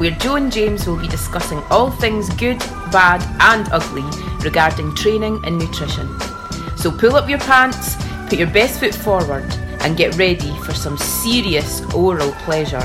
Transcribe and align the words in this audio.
where 0.00 0.12
Joe 0.12 0.36
and 0.36 0.50
James 0.50 0.86
will 0.86 0.96
be 0.96 1.06
discussing 1.08 1.58
all 1.70 1.90
things 1.90 2.30
good, 2.30 2.58
bad, 2.90 3.20
and 3.38 3.70
ugly 3.70 4.02
regarding 4.42 4.94
training 4.94 5.42
and 5.44 5.58
nutrition. 5.58 6.08
So 6.78 6.90
pull 6.90 7.16
up 7.16 7.28
your 7.28 7.38
pants, 7.40 7.96
put 8.30 8.38
your 8.38 8.48
best 8.48 8.80
foot 8.80 8.94
forward, 8.94 9.44
and 9.80 9.98
get 9.98 10.16
ready 10.16 10.56
for 10.60 10.72
some 10.72 10.96
serious 10.96 11.82
oral 11.92 12.32
pleasure. 12.48 12.80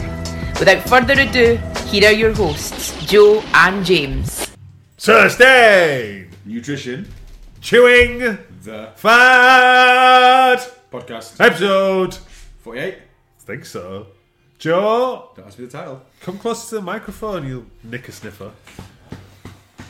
Without 0.59 0.81
further 0.89 1.13
ado, 1.13 1.55
here 1.87 2.09
are 2.09 2.13
your 2.13 2.33
hosts, 2.33 2.93
Joe 3.05 3.41
and 3.53 3.85
James. 3.85 4.51
Sustain! 4.97 6.29
Nutrition, 6.43 7.07
Chewing 7.61 8.19
the 8.63 8.91
Fat! 8.97 10.59
podcast. 10.91 11.39
Episode! 11.39 12.15
48. 12.61 12.97
think 13.39 13.63
so. 13.63 14.07
Joe, 14.57 15.31
Don't 15.35 15.47
ask 15.47 15.59
me 15.59 15.65
the 15.65 15.71
title. 15.71 16.01
come 16.21 16.37
closer 16.39 16.69
to 16.69 16.75
the 16.75 16.81
microphone, 16.81 17.45
you 17.47 17.69
knicker 17.83 18.11
sniffer. 18.11 18.51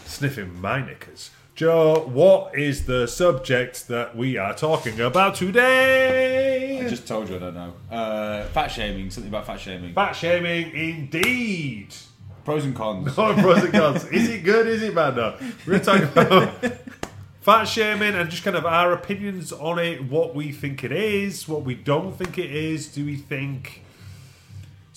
Sniffing 0.06 0.60
my 0.60 0.84
knickers. 0.86 1.30
Joe, 1.56 2.06
what 2.08 2.58
is 2.58 2.86
the 2.86 3.08
subject 3.08 3.88
that 3.88 4.16
we 4.18 4.38
are 4.38 4.54
talking 4.54 5.00
about 5.00 5.36
today? 5.36 6.82
I 6.86 6.90
just 6.90 7.08
told 7.08 7.30
you 7.30 7.38
I 7.38 7.40
don't 7.40 7.54
know. 7.56 7.74
Uh, 7.92 8.46
fat 8.48 8.68
shaming, 8.68 9.10
something 9.10 9.30
about 9.32 9.46
fat 9.46 9.60
shaming. 9.60 9.94
Fat 9.94 10.14
shaming, 10.14 10.72
indeed. 10.72 11.96
Pros 12.44 12.66
and 12.66 12.76
cons. 12.76 13.14
Oh, 13.18 13.34
pros 13.36 13.64
and 13.64 13.74
cons. 13.74 14.04
Is 14.06 14.30
it 14.30 14.44
good? 14.44 14.68
Is 14.68 14.82
it 14.84 14.94
bad? 14.94 15.16
No. 15.16 15.38
We're 15.66 15.80
going 15.80 16.02
to 16.02 16.06
talk 16.06 16.12
about 16.12 16.78
fat 17.42 17.64
shaming 17.66 18.16
and 18.16 18.30
just 18.30 18.44
kind 18.44 18.58
of 18.58 18.66
our 18.66 18.92
opinions 18.92 19.54
on 19.54 19.80
it, 19.80 20.04
what 20.04 20.36
we 20.36 20.52
think 20.52 20.84
it 20.84 20.92
is, 20.92 21.48
what 21.48 21.62
we 21.64 21.76
don't 21.76 22.18
think 22.18 22.38
it 22.38 22.52
is. 22.54 22.90
Do 22.90 23.06
we 23.06 23.16
think 23.16 23.82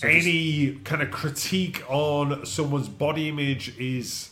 any 0.07 0.73
kind 0.85 1.03
of 1.03 1.11
critique 1.11 1.83
on 1.89 2.47
someone's 2.47 2.89
body 2.89 3.29
image 3.29 3.77
is, 3.79 4.31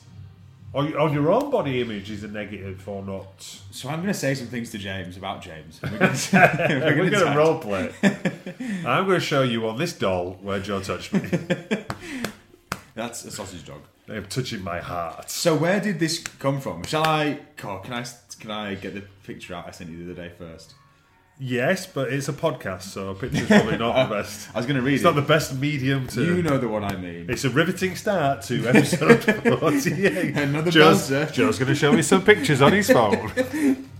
or 0.73 0.83
on 0.99 1.13
your 1.13 1.33
own 1.33 1.51
body 1.51 1.81
image, 1.81 2.11
is 2.11 2.23
a 2.23 2.29
negative 2.29 2.89
or 2.89 3.03
not? 3.03 3.43
So 3.71 3.89
I'm 3.89 3.97
going 3.97 4.13
to 4.13 4.19
say 4.19 4.35
some 4.35 4.47
things 4.47 4.71
to 4.71 4.79
James 4.79 5.17
about 5.17 5.43
James. 5.43 5.81
We're 5.83 5.91
We're 5.99 6.95
going 6.95 7.11
to 7.11 7.35
role 7.37 7.59
play. 7.59 7.93
I'm 8.87 9.07
going 9.07 9.19
to 9.19 9.21
show 9.21 9.43
you 9.43 9.69
on 9.69 9.79
this 9.79 9.93
doll 9.93 10.39
where 10.41 10.61
Joe 10.61 10.81
touched 10.81 11.13
me. 11.13 11.21
That's 12.95 13.25
a 13.25 13.31
sausage 13.31 13.67
dog. 13.67 13.83
They're 14.07 14.23
touching 14.23 14.63
my 14.63 14.79
heart. 14.79 15.31
So 15.31 15.57
where 15.57 15.81
did 15.81 15.99
this 15.99 16.19
come 16.19 16.61
from? 16.61 16.85
Shall 16.85 17.05
I? 17.05 17.41
God, 17.57 17.85
can 17.85 17.93
I? 17.93 18.07
Can 18.39 18.51
I 18.51 18.75
get 18.75 18.95
the 18.95 19.03
picture 19.25 19.55
out 19.55 19.67
I 19.67 19.73
sent 19.73 19.91
you 19.91 20.05
the 20.05 20.13
other 20.13 20.29
day 20.29 20.33
first? 20.37 20.75
Yes, 21.39 21.87
but 21.87 22.13
it's 22.13 22.29
a 22.29 22.33
podcast, 22.33 22.83
so 22.83 23.13
picture's 23.15 23.47
probably 23.47 23.77
not 23.77 24.09
the 24.09 24.15
best. 24.23 24.49
I 24.55 24.59
was 24.59 24.65
going 24.67 24.77
to 24.77 24.83
read 24.83 24.95
It's 24.95 25.03
it. 25.03 25.07
not 25.07 25.17
the 25.17 25.23
best 25.23 25.55
medium 25.55 26.07
to. 26.09 26.23
you 26.37 26.43
know 26.43 26.57
the 26.57 26.69
one 26.69 26.83
I 26.83 26.97
mean. 26.97 27.27
It's 27.29 27.45
a 27.45 27.51
riveting 27.51 27.95
start 27.95 28.41
to 28.45 28.67
episode 28.67 29.23
48. 29.61 30.35
Another 30.37 30.71
Joe's. 30.71 31.09
Joe's 31.09 31.59
going 31.59 31.69
to 31.69 31.75
show 31.75 31.93
me 31.93 32.01
some 32.03 32.23
pictures 32.25 32.63
on 32.63 32.73
his 32.73 32.91
phone. 32.91 33.89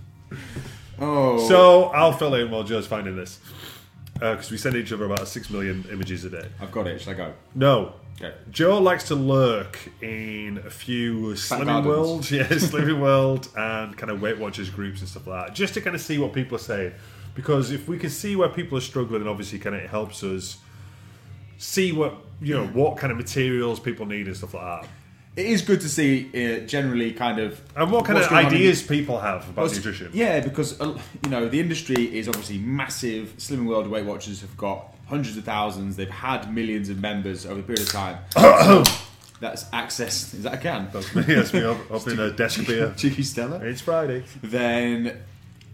Oh, 0.99 1.47
so 1.47 1.83
I'll 1.89 2.11
fill 2.11 2.33
in 2.33 2.49
while 2.49 2.63
Joe's 2.63 2.87
finding 2.87 3.15
this. 3.15 3.39
Uh, 4.19 4.31
because 4.33 4.49
we 4.49 4.57
send 4.57 4.75
each 4.75 4.91
other 4.91 5.05
about 5.05 5.27
6 5.27 5.49
million 5.51 5.85
images 5.91 6.25
a 6.25 6.29
day. 6.31 6.47
I've 6.59 6.71
got 6.71 6.87
it. 6.87 6.99
Shall 6.99 7.13
I 7.13 7.17
go? 7.17 7.33
No. 7.53 7.93
Okay. 8.19 8.33
Joe 8.49 8.79
likes 8.81 9.03
to 9.09 9.15
lurk 9.15 9.77
in 10.01 10.59
a 10.65 10.71
few 10.71 11.33
Slimming 11.35 11.65
gardens. 11.65 11.85
World, 11.85 12.31
yeah, 12.31 12.47
Slimming 12.47 12.99
World, 12.99 13.47
and 13.55 13.95
kind 13.95 14.09
of 14.11 14.23
Weight 14.23 14.39
Watchers 14.39 14.71
groups 14.71 15.01
and 15.01 15.07
stuff 15.07 15.27
like 15.27 15.49
that, 15.49 15.53
just 15.55 15.75
to 15.75 15.81
kind 15.81 15.95
of 15.95 16.01
see 16.01 16.17
what 16.17 16.33
people 16.33 16.55
are 16.55 16.59
saying. 16.59 16.93
Because 17.37 17.69
if 17.71 17.87
we 17.87 17.99
can 17.99 18.09
see 18.09 18.35
where 18.35 18.49
people 18.49 18.79
are 18.79 18.81
struggling, 18.81 19.21
then 19.21 19.29
obviously 19.29 19.59
kind 19.59 19.75
of 19.75 19.83
it 19.83 19.89
helps 19.91 20.23
us 20.23 20.57
see 21.59 21.91
what 21.91 22.15
you 22.41 22.55
know 22.55 22.65
what 22.67 22.97
kind 22.97 23.11
of 23.11 23.17
materials 23.17 23.79
people 23.79 24.07
need 24.07 24.25
and 24.27 24.35
stuff 24.35 24.55
like 24.55 24.81
that, 24.81 24.89
It 25.35 25.45
is 25.45 25.61
good 25.61 25.79
to 25.81 25.89
see 25.89 26.29
uh, 26.33 26.65
generally 26.65 27.13
kind 27.13 27.39
of 27.39 27.61
and 27.75 27.91
what 27.91 28.05
kind 28.05 28.17
of 28.17 28.31
on 28.31 28.39
in- 28.39 28.45
ideas 28.47 28.81
people 28.81 29.19
have 29.19 29.47
about 29.49 29.71
nutrition. 29.71 30.09
Yeah, 30.13 30.39
because 30.39 30.81
uh, 30.81 30.99
you 31.23 31.29
know 31.29 31.47
the 31.47 31.59
industry 31.59 32.17
is 32.17 32.27
obviously 32.27 32.57
massive. 32.57 33.35
Slimming 33.37 33.67
World 33.67 33.87
Weight 33.87 34.05
Watchers 34.05 34.41
have 34.41 34.57
got 34.57 34.95
hundreds 35.05 35.37
of 35.37 35.43
thousands. 35.43 35.95
They've 35.95 36.09
had 36.09 36.51
millions 36.51 36.89
of 36.89 36.99
members 36.99 37.45
over 37.45 37.59
a 37.59 37.63
period 37.63 37.81
of 37.81 37.91
time. 37.91 38.17
So 39.39 39.45
that's 39.45 39.65
access. 39.71 40.33
Is 40.33 40.41
that 40.43 40.55
a 40.55 40.57
can? 40.57 40.89
yes, 41.27 41.53
we 41.53 41.63
up, 41.63 41.77
up 41.91 42.07
in 42.07 42.19
a 42.19 42.31
desk 42.31 42.65
beer. 42.65 42.91
Cheeky 42.97 43.21
Stella. 43.21 43.59
It's 43.59 43.81
Friday. 43.81 44.23
Then 44.41 45.15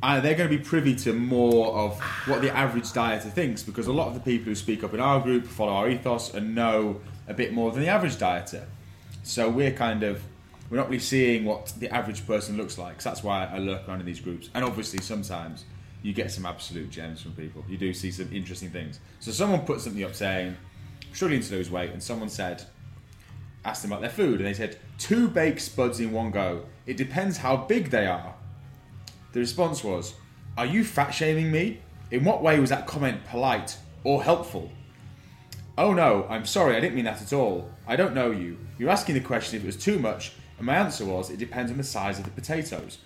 uh, 0.03 0.19
they're 0.19 0.35
going 0.35 0.49
to 0.49 0.55
be 0.55 0.61
privy 0.61 0.93
to 0.93 1.13
more 1.13 1.73
of 1.73 1.97
what 2.27 2.41
the 2.41 2.53
average 2.55 2.89
dieter 2.91 3.31
thinks 3.31 3.63
because 3.63 3.87
a 3.87 3.93
lot 3.93 4.09
of 4.09 4.13
the 4.13 4.19
people 4.19 4.45
who 4.45 4.55
speak 4.55 4.83
up 4.83 4.93
in 4.93 4.99
our 4.99 5.21
group 5.21 5.47
follow 5.47 5.71
our 5.71 5.89
ethos 5.89 6.33
and 6.33 6.53
know 6.53 6.99
a 7.29 7.33
bit 7.33 7.53
more 7.53 7.71
than 7.71 7.81
the 7.81 7.87
average 7.87 8.17
dieter. 8.17 8.65
So 9.23 9.49
we're 9.49 9.71
kind 9.71 10.03
of 10.03 10.21
we're 10.69 10.75
not 10.77 10.87
really 10.87 10.99
seeing 10.99 11.45
what 11.45 11.71
the 11.79 11.89
average 11.89 12.27
person 12.27 12.57
looks 12.57 12.77
like. 12.77 13.01
So 13.01 13.09
that's 13.09 13.23
why 13.23 13.45
I 13.45 13.59
lurk 13.59 13.87
around 13.87 14.01
in 14.01 14.05
these 14.05 14.19
groups. 14.19 14.49
And 14.53 14.65
obviously 14.65 14.99
sometimes 14.99 15.63
you 16.01 16.11
get 16.11 16.31
some 16.31 16.45
absolute 16.45 16.89
gems 16.89 17.21
from 17.21 17.31
people. 17.31 17.63
You 17.69 17.77
do 17.77 17.93
see 17.93 18.11
some 18.11 18.29
interesting 18.33 18.71
things. 18.71 18.99
So 19.21 19.31
someone 19.31 19.61
put 19.61 19.79
something 19.79 20.03
up 20.03 20.15
saying 20.15 20.57
struggling 21.13 21.41
to 21.41 21.55
lose 21.55 21.71
weight, 21.71 21.91
and 21.91 22.03
someone 22.03 22.27
said 22.27 22.63
asked 23.63 23.83
them 23.83 23.93
about 23.93 24.01
their 24.01 24.09
food, 24.09 24.41
and 24.41 24.45
they 24.45 24.53
said 24.53 24.77
two 24.97 25.29
baked 25.29 25.61
spuds 25.61 26.01
in 26.01 26.11
one 26.11 26.31
go. 26.31 26.65
It 26.85 26.97
depends 26.97 27.37
how 27.37 27.55
big 27.55 27.89
they 27.89 28.05
are. 28.05 28.35
The 29.33 29.39
response 29.39 29.83
was, 29.83 30.13
Are 30.57 30.65
you 30.65 30.83
fat 30.83 31.11
shaming 31.11 31.51
me? 31.51 31.79
In 32.11 32.23
what 32.23 32.41
way 32.41 32.59
was 32.59 32.69
that 32.69 32.87
comment 32.87 33.25
polite 33.25 33.77
or 34.03 34.23
helpful? 34.23 34.71
Oh 35.77 35.93
no, 35.93 36.27
I'm 36.29 36.45
sorry, 36.45 36.75
I 36.75 36.79
didn't 36.79 36.95
mean 36.95 37.05
that 37.05 37.21
at 37.21 37.33
all. 37.33 37.69
I 37.87 37.95
don't 37.95 38.13
know 38.13 38.31
you. 38.31 38.57
You're 38.77 38.91
asking 38.91 39.15
the 39.15 39.21
question 39.21 39.57
if 39.57 39.63
it 39.63 39.67
was 39.67 39.77
too 39.77 39.97
much, 39.99 40.33
and 40.57 40.67
my 40.67 40.75
answer 40.75 41.05
was, 41.05 41.29
It 41.29 41.37
depends 41.39 41.71
on 41.71 41.77
the 41.77 41.83
size 41.83 42.19
of 42.19 42.25
the 42.25 42.31
potatoes. 42.31 42.99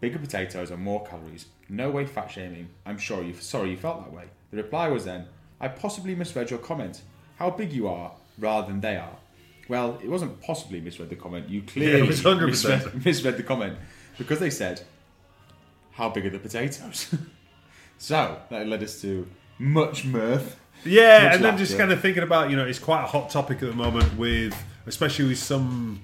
Bigger 0.00 0.18
potatoes 0.18 0.70
are 0.70 0.76
more 0.76 1.04
calories. 1.04 1.46
No 1.68 1.90
way 1.90 2.06
fat 2.06 2.30
shaming. 2.30 2.68
I'm 2.86 2.98
sure 2.98 3.22
you 3.22 3.34
sorry 3.34 3.70
you 3.70 3.76
felt 3.76 4.04
that 4.04 4.12
way. 4.12 4.24
The 4.50 4.56
reply 4.58 4.88
was 4.88 5.04
then, 5.04 5.26
I 5.60 5.68
possibly 5.68 6.14
misread 6.14 6.50
your 6.50 6.58
comment. 6.58 7.02
How 7.36 7.50
big 7.50 7.72
you 7.72 7.88
are, 7.88 8.12
rather 8.38 8.66
than 8.68 8.80
they 8.80 8.96
are. 8.96 9.16
Well, 9.68 9.98
it 10.02 10.08
wasn't 10.08 10.40
possibly 10.40 10.80
misread 10.80 11.08
the 11.08 11.16
comment. 11.16 11.48
You 11.48 11.62
clearly 11.62 11.98
Yeah, 11.98 12.04
it 12.04 12.08
was 12.08 12.20
100%. 12.22 12.46
misread, 12.46 13.04
misread 13.04 13.36
the 13.36 13.42
comment 13.42 13.78
because 14.18 14.38
they 14.40 14.50
said, 14.50 14.82
"How 15.92 16.08
big 16.10 16.26
are 16.26 16.30
the 16.30 16.38
potatoes?" 16.38 17.14
so 17.98 18.38
that 18.50 18.66
led 18.66 18.82
us 18.82 19.00
to 19.02 19.26
much 19.58 20.04
mirth. 20.04 20.56
Yeah, 20.84 21.24
Much 21.24 21.34
and 21.36 21.44
then 21.44 21.58
just 21.58 21.78
kind 21.78 21.92
of 21.92 22.00
thinking 22.00 22.22
about 22.24 22.50
you 22.50 22.56
know 22.56 22.66
it's 22.66 22.78
quite 22.80 23.04
a 23.04 23.06
hot 23.06 23.30
topic 23.30 23.62
at 23.62 23.68
the 23.68 23.74
moment 23.76 24.16
with 24.18 24.54
especially 24.86 25.26
with 25.28 25.38
some 25.38 26.00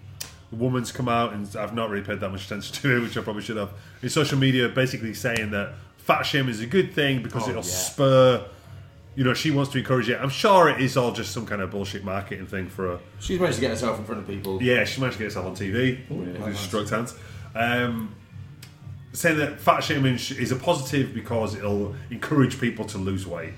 woman's 0.53 0.93
come 0.93 1.09
out 1.09 1.33
and 1.33 1.55
I've 1.57 1.75
not 1.75 1.91
really 1.91 2.05
paid 2.05 2.21
that 2.21 2.31
much 2.31 2.47
attention 2.47 2.75
to 2.77 2.97
it, 2.97 3.01
which 3.01 3.17
I 3.19 3.23
probably 3.23 3.43
should 3.43 3.57
have. 3.57 3.71
In 4.03 4.09
social 4.09 4.39
media, 4.39 4.69
basically 4.69 5.13
saying 5.15 5.51
that 5.51 5.73
fat 5.99 6.23
shaming 6.23 6.51
is 6.51 6.61
a 6.61 6.67
good 6.67 6.93
thing 6.95 7.23
because 7.23 7.47
Oh, 7.47 7.51
it'll 7.51 7.63
yeah. 7.63 7.69
spur. 7.69 8.45
You 9.17 9.25
know, 9.25 9.35
she 9.35 9.51
wants 9.51 9.73
to 9.73 9.79
encourage 9.79 10.09
it. 10.09 10.19
I'm 10.21 10.31
sure 10.31 10.69
it 10.69 10.81
is 10.81 10.97
all 10.97 11.11
just 11.11 11.33
some 11.33 11.45
kind 11.45 11.61
of 11.61 11.73
bullshit 11.73 12.05
marketing 12.05 12.47
thing 12.47 12.69
for 12.69 12.87
her. 12.87 13.01
She's 13.19 13.41
managed 13.41 13.57
to 13.57 13.61
get 13.63 13.71
herself 13.73 13.99
in 13.99 14.05
front 14.05 14.21
of 14.21 14.29
people. 14.29 14.63
Yeah, 14.63 14.85
she 14.85 15.01
managed 15.01 15.19
to 15.19 15.25
get 15.25 15.33
herself 15.33 15.47
on 15.47 15.57
TV. 15.57 15.99
yeah. 16.09 16.45
With 16.47 16.57
struck 16.57 16.89
hands. 16.89 17.15
Um, 17.55 18.15
saying 19.19 19.39
that 19.39 19.59
fat 19.59 19.81
shaming 19.81 20.15
is 20.15 20.53
a 20.53 20.57
positive 20.57 21.13
because 21.13 21.57
it'll 21.57 21.95
encourage 22.11 22.61
people 22.61 22.85
to 22.85 22.99
lose 22.99 23.27
weight, 23.27 23.53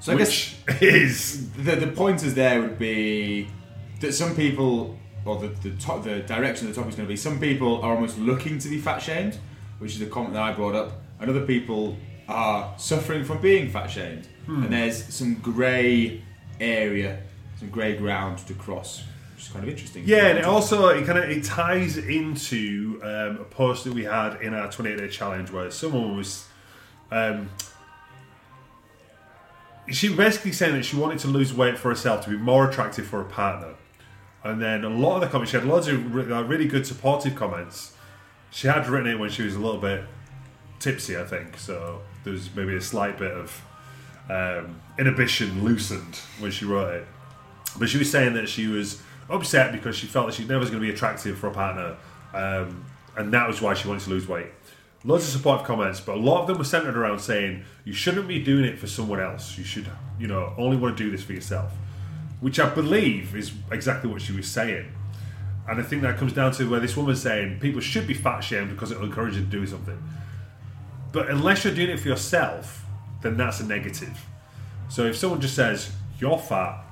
So 0.00 0.12
I 0.12 0.16
guess 0.16 0.54
is 0.82 1.50
the, 1.52 1.76
the 1.76 1.86
pointers 1.86 2.34
there 2.34 2.60
would 2.60 2.78
be 2.78 3.48
that 4.00 4.12
some 4.12 4.36
people, 4.36 4.98
or 5.24 5.38
the 5.38 5.48
the, 5.48 5.70
top, 5.76 6.04
the 6.04 6.20
direction 6.20 6.68
of 6.68 6.74
the 6.74 6.80
topic 6.80 6.90
is 6.90 6.96
going 6.96 7.08
to 7.08 7.12
be, 7.12 7.16
some 7.16 7.40
people 7.40 7.80
are 7.80 7.94
almost 7.94 8.18
looking 8.18 8.58
to 8.58 8.68
be 8.68 8.78
fat 8.78 8.98
shamed, 8.98 9.38
which 9.78 9.92
is 9.92 9.98
the 9.98 10.06
comment 10.06 10.34
that 10.34 10.42
I 10.42 10.52
brought 10.52 10.74
up, 10.74 10.92
and 11.20 11.30
other 11.30 11.46
people 11.46 11.96
are 12.28 12.74
suffering 12.76 13.24
from 13.24 13.40
being 13.40 13.70
fat 13.70 13.86
shamed. 13.86 14.28
Hmm. 14.46 14.64
And 14.64 14.72
there's 14.72 15.02
some 15.14 15.36
grey 15.36 16.22
area, 16.60 17.22
some 17.58 17.70
grey 17.70 17.96
ground 17.96 18.38
to 18.46 18.54
cross, 18.54 19.04
which 19.42 19.48
is 19.48 19.52
kind 19.52 19.64
of 19.64 19.70
interesting. 19.70 20.04
Yeah, 20.06 20.28
and 20.28 20.38
it 20.38 20.44
also 20.44 20.88
it 20.88 21.04
kind 21.04 21.18
of 21.18 21.28
it 21.28 21.44
ties 21.44 21.96
into 21.96 23.00
um, 23.02 23.40
a 23.40 23.44
post 23.44 23.84
that 23.84 23.92
we 23.92 24.04
had 24.04 24.40
in 24.40 24.54
our 24.54 24.70
28 24.70 24.98
day 24.98 25.08
challenge 25.08 25.50
where 25.50 25.70
someone 25.70 26.16
was, 26.16 26.46
um, 27.10 27.50
she 29.90 30.14
basically 30.14 30.52
saying 30.52 30.74
that 30.74 30.84
she 30.84 30.96
wanted 30.96 31.18
to 31.20 31.28
lose 31.28 31.52
weight 31.52 31.76
for 31.76 31.88
herself 31.88 32.24
to 32.24 32.30
be 32.30 32.36
more 32.36 32.68
attractive 32.68 33.06
for 33.06 33.20
a 33.20 33.24
partner, 33.24 33.74
and 34.44 34.62
then 34.62 34.84
a 34.84 34.88
lot 34.88 35.16
of 35.16 35.22
the 35.22 35.28
comments 35.28 35.50
she 35.50 35.56
had 35.56 35.66
loads 35.66 35.88
of 35.88 36.14
really 36.14 36.66
good 36.66 36.86
supportive 36.86 37.34
comments. 37.34 37.96
She 38.50 38.68
had 38.68 38.86
written 38.86 39.10
it 39.10 39.18
when 39.18 39.30
she 39.30 39.42
was 39.42 39.54
a 39.54 39.58
little 39.58 39.80
bit 39.80 40.04
tipsy, 40.78 41.16
I 41.16 41.24
think. 41.24 41.56
So 41.58 42.02
there's 42.22 42.54
maybe 42.54 42.76
a 42.76 42.82
slight 42.82 43.18
bit 43.18 43.32
of 43.32 43.64
um, 44.28 44.80
inhibition 44.98 45.64
loosened 45.64 46.16
when 46.38 46.50
she 46.50 46.66
wrote 46.66 46.94
it. 46.94 47.06
But 47.78 47.88
she 47.88 47.96
was 47.96 48.10
saying 48.10 48.34
that 48.34 48.50
she 48.50 48.66
was 48.66 49.00
upset 49.32 49.72
because 49.72 49.96
she 49.96 50.06
felt 50.06 50.26
that 50.26 50.34
she 50.34 50.44
never 50.44 50.60
was 50.60 50.70
going 50.70 50.82
to 50.82 50.86
be 50.86 50.92
attractive 50.92 51.38
for 51.38 51.48
a 51.48 51.52
partner, 51.52 51.96
um, 52.34 52.84
and 53.16 53.32
that 53.32 53.46
was 53.48 53.60
why 53.60 53.74
she 53.74 53.88
wanted 53.88 54.04
to 54.04 54.10
lose 54.10 54.26
weight. 54.26 54.46
Loads 55.04 55.24
of 55.24 55.30
supportive 55.30 55.66
comments, 55.66 56.00
but 56.00 56.16
a 56.16 56.20
lot 56.20 56.42
of 56.42 56.46
them 56.46 56.58
were 56.58 56.64
centered 56.64 56.96
around 56.96 57.18
saying 57.18 57.64
you 57.84 57.92
shouldn't 57.92 58.28
be 58.28 58.42
doing 58.42 58.64
it 58.64 58.78
for 58.78 58.86
someone 58.86 59.20
else. 59.20 59.58
You 59.58 59.64
should, 59.64 59.90
you 60.18 60.28
know, 60.28 60.54
only 60.56 60.76
want 60.76 60.96
to 60.96 61.04
do 61.04 61.10
this 61.10 61.24
for 61.24 61.32
yourself, 61.32 61.72
which 62.40 62.60
I 62.60 62.72
believe 62.72 63.34
is 63.34 63.52
exactly 63.72 64.08
what 64.08 64.22
she 64.22 64.32
was 64.32 64.46
saying. 64.46 64.86
And 65.68 65.80
I 65.80 65.82
think 65.82 66.02
that 66.02 66.18
comes 66.18 66.32
down 66.32 66.52
to 66.52 66.68
where 66.68 66.80
this 66.80 66.96
woman's 66.96 67.22
saying 67.22 67.60
people 67.60 67.80
should 67.80 68.06
be 68.06 68.14
fat 68.14 68.40
shamed 68.40 68.70
because 68.70 68.90
it'll 68.90 69.04
encourage 69.04 69.34
you 69.34 69.40
to 69.40 69.46
do 69.46 69.66
something. 69.66 70.00
But 71.12 71.28
unless 71.28 71.64
you're 71.64 71.74
doing 71.74 71.90
it 71.90 72.00
for 72.00 72.08
yourself, 72.08 72.84
then 73.22 73.36
that's 73.36 73.60
a 73.60 73.66
negative. 73.66 74.24
So 74.88 75.04
if 75.06 75.16
someone 75.16 75.40
just 75.40 75.54
says 75.54 75.92
you're 76.18 76.38
fat, 76.38 76.84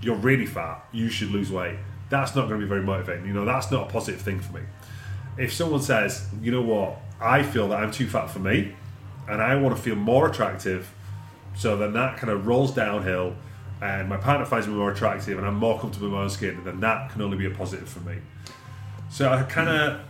you're 0.00 0.16
really 0.16 0.46
fat, 0.46 0.84
you 0.92 1.08
should 1.08 1.30
lose 1.30 1.50
weight, 1.50 1.78
that's 2.10 2.34
not 2.34 2.48
going 2.48 2.60
to 2.60 2.66
be 2.66 2.68
very 2.68 2.82
motivating. 2.82 3.26
You 3.26 3.32
know, 3.32 3.44
that's 3.44 3.70
not 3.70 3.88
a 3.88 3.92
positive 3.92 4.20
thing 4.20 4.40
for 4.40 4.54
me. 4.54 4.62
If 5.36 5.52
someone 5.52 5.82
says, 5.82 6.28
you 6.42 6.50
know 6.50 6.62
what, 6.62 7.00
I 7.20 7.42
feel 7.42 7.68
that 7.68 7.82
I'm 7.82 7.90
too 7.90 8.08
fat 8.08 8.28
for 8.28 8.38
me, 8.38 8.74
and 9.28 9.42
I 9.42 9.56
want 9.56 9.76
to 9.76 9.82
feel 9.82 9.96
more 9.96 10.28
attractive, 10.28 10.92
so 11.54 11.76
then 11.76 11.92
that 11.92 12.16
kind 12.16 12.30
of 12.30 12.46
rolls 12.46 12.72
downhill, 12.72 13.34
and 13.80 14.08
my 14.08 14.16
partner 14.16 14.46
finds 14.46 14.66
me 14.66 14.74
more 14.74 14.90
attractive, 14.90 15.38
and 15.38 15.46
I'm 15.46 15.56
more 15.56 15.78
comfortable 15.78 16.08
in 16.08 16.14
my 16.14 16.22
own 16.22 16.30
skin, 16.30 16.62
then 16.64 16.80
that 16.80 17.10
can 17.10 17.22
only 17.22 17.36
be 17.36 17.46
a 17.46 17.50
positive 17.50 17.88
for 17.88 18.00
me. 18.00 18.16
So 19.10 19.30
I 19.30 19.42
kind 19.42 19.68
of, 19.68 20.00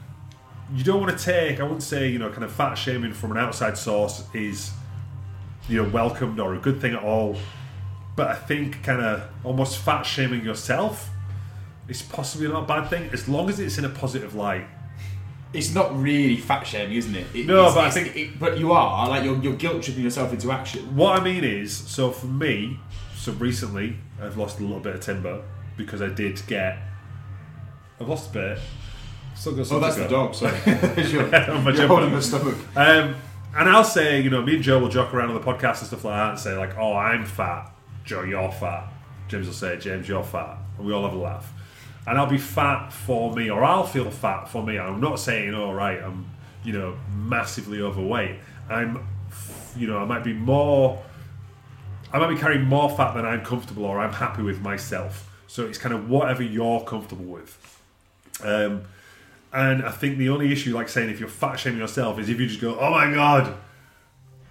you 0.74 0.84
don't 0.84 1.00
want 1.00 1.16
to 1.18 1.24
take, 1.24 1.60
I 1.60 1.62
wouldn't 1.62 1.82
say, 1.82 2.10
you 2.10 2.18
know, 2.18 2.30
kind 2.30 2.44
of 2.44 2.52
fat 2.52 2.74
shaming 2.74 3.12
from 3.12 3.32
an 3.32 3.38
outside 3.38 3.76
source 3.76 4.24
is, 4.34 4.70
you 5.68 5.82
know, 5.82 5.88
welcomed 5.88 6.40
or 6.40 6.54
a 6.54 6.58
good 6.58 6.80
thing 6.80 6.94
at 6.94 7.02
all. 7.02 7.36
But 8.18 8.26
I 8.28 8.34
think 8.34 8.82
kind 8.82 9.00
of 9.00 9.22
almost 9.44 9.78
fat 9.78 10.02
shaming 10.02 10.44
yourself 10.44 11.08
is 11.86 12.02
possibly 12.02 12.48
not 12.48 12.64
a 12.64 12.66
bad 12.66 12.88
thing 12.90 13.08
as 13.12 13.28
long 13.28 13.48
as 13.48 13.60
it's 13.60 13.78
in 13.78 13.84
a 13.84 13.88
positive 13.88 14.34
light. 14.34 14.66
It's 15.52 15.72
not 15.72 15.96
really 15.96 16.36
fat 16.36 16.66
shaming, 16.66 16.96
isn't 16.96 17.14
it? 17.14 17.26
It- 17.32 17.46
No, 17.46 17.60
it's- 17.60 17.74
but 17.76 17.84
I 17.84 17.90
think- 17.90 18.16
it, 18.16 18.38
but 18.40 18.58
you 18.58 18.72
are 18.72 19.08
like 19.08 19.22
you're, 19.22 19.38
you're 19.40 19.54
guilt 19.54 19.84
tripping 19.84 20.02
yourself 20.02 20.32
into 20.32 20.50
action. 20.50 20.96
What 20.96 21.18
I 21.20 21.22
mean 21.22 21.44
is, 21.44 21.72
so 21.72 22.10
for 22.10 22.26
me, 22.26 22.80
so 23.16 23.30
recently 23.32 23.96
I've 24.20 24.36
lost 24.36 24.58
a 24.58 24.62
little 24.62 24.80
bit 24.80 24.96
of 24.96 25.00
timber 25.00 25.40
because 25.76 26.02
I 26.02 26.08
did 26.08 26.42
get, 26.48 26.76
I've 28.00 28.08
lost 28.08 28.30
a 28.30 28.32
bit. 28.32 28.58
Still 29.36 29.52
got 29.54 29.70
Oh, 29.70 29.78
that's 29.78 29.94
to 29.94 30.02
the 30.02 30.08
dog. 30.08 30.34
Sorry, 30.34 30.56
On 31.50 31.62
my 31.62 31.70
you're 31.70 31.86
holding 31.86 32.10
my 32.12 32.18
stomach. 32.18 32.56
Um, 32.74 33.14
and 33.56 33.68
I'll 33.68 33.84
say, 33.84 34.20
you 34.20 34.28
know, 34.28 34.42
me 34.42 34.56
and 34.56 34.62
Joe 34.64 34.80
will 34.80 34.88
joke 34.88 35.14
around 35.14 35.28
on 35.30 35.34
the 35.36 35.40
podcast 35.52 35.78
and 35.78 35.86
stuff 35.86 36.04
like 36.04 36.16
that 36.16 36.30
and 36.30 36.38
say, 36.40 36.56
like, 36.58 36.76
oh, 36.76 36.94
I'm 36.96 37.24
fat. 37.24 37.70
Joe, 38.08 38.22
you're 38.22 38.50
fat. 38.50 38.90
James 39.28 39.46
will 39.46 39.52
say, 39.52 39.76
James, 39.76 40.08
you're 40.08 40.24
fat. 40.24 40.56
And 40.78 40.86
we 40.86 40.94
all 40.94 41.02
have 41.04 41.12
a 41.12 41.18
laugh. 41.18 41.52
And 42.06 42.16
I'll 42.16 42.26
be 42.26 42.38
fat 42.38 42.90
for 42.90 43.36
me, 43.36 43.50
or 43.50 43.62
I'll 43.62 43.86
feel 43.86 44.10
fat 44.10 44.48
for 44.48 44.64
me. 44.64 44.78
I'm 44.78 44.98
not 44.98 45.20
saying, 45.20 45.54
oh, 45.54 45.74
right, 45.74 46.02
I'm, 46.02 46.24
you 46.64 46.72
know, 46.72 46.96
massively 47.14 47.82
overweight. 47.82 48.36
I'm, 48.70 49.06
you 49.76 49.86
know, 49.86 49.98
I 49.98 50.06
might 50.06 50.24
be 50.24 50.32
more, 50.32 51.04
I 52.10 52.18
might 52.18 52.30
be 52.30 52.38
carrying 52.40 52.64
more 52.64 52.88
fat 52.88 53.12
than 53.12 53.26
I'm 53.26 53.44
comfortable 53.44 53.84
or 53.84 54.00
I'm 54.00 54.14
happy 54.14 54.40
with 54.40 54.62
myself. 54.62 55.30
So 55.46 55.66
it's 55.66 55.76
kind 55.76 55.94
of 55.94 56.08
whatever 56.08 56.42
you're 56.42 56.80
comfortable 56.84 57.26
with. 57.26 57.82
Um, 58.42 58.84
and 59.52 59.82
I 59.82 59.90
think 59.90 60.16
the 60.16 60.30
only 60.30 60.50
issue, 60.50 60.74
like 60.74 60.88
saying 60.88 61.10
if 61.10 61.20
you're 61.20 61.28
fat 61.28 61.56
shaming 61.56 61.78
yourself, 61.78 62.18
is 62.18 62.30
if 62.30 62.40
you 62.40 62.46
just 62.46 62.60
go, 62.60 62.78
"Oh 62.78 62.90
my 62.90 63.12
god, 63.12 63.54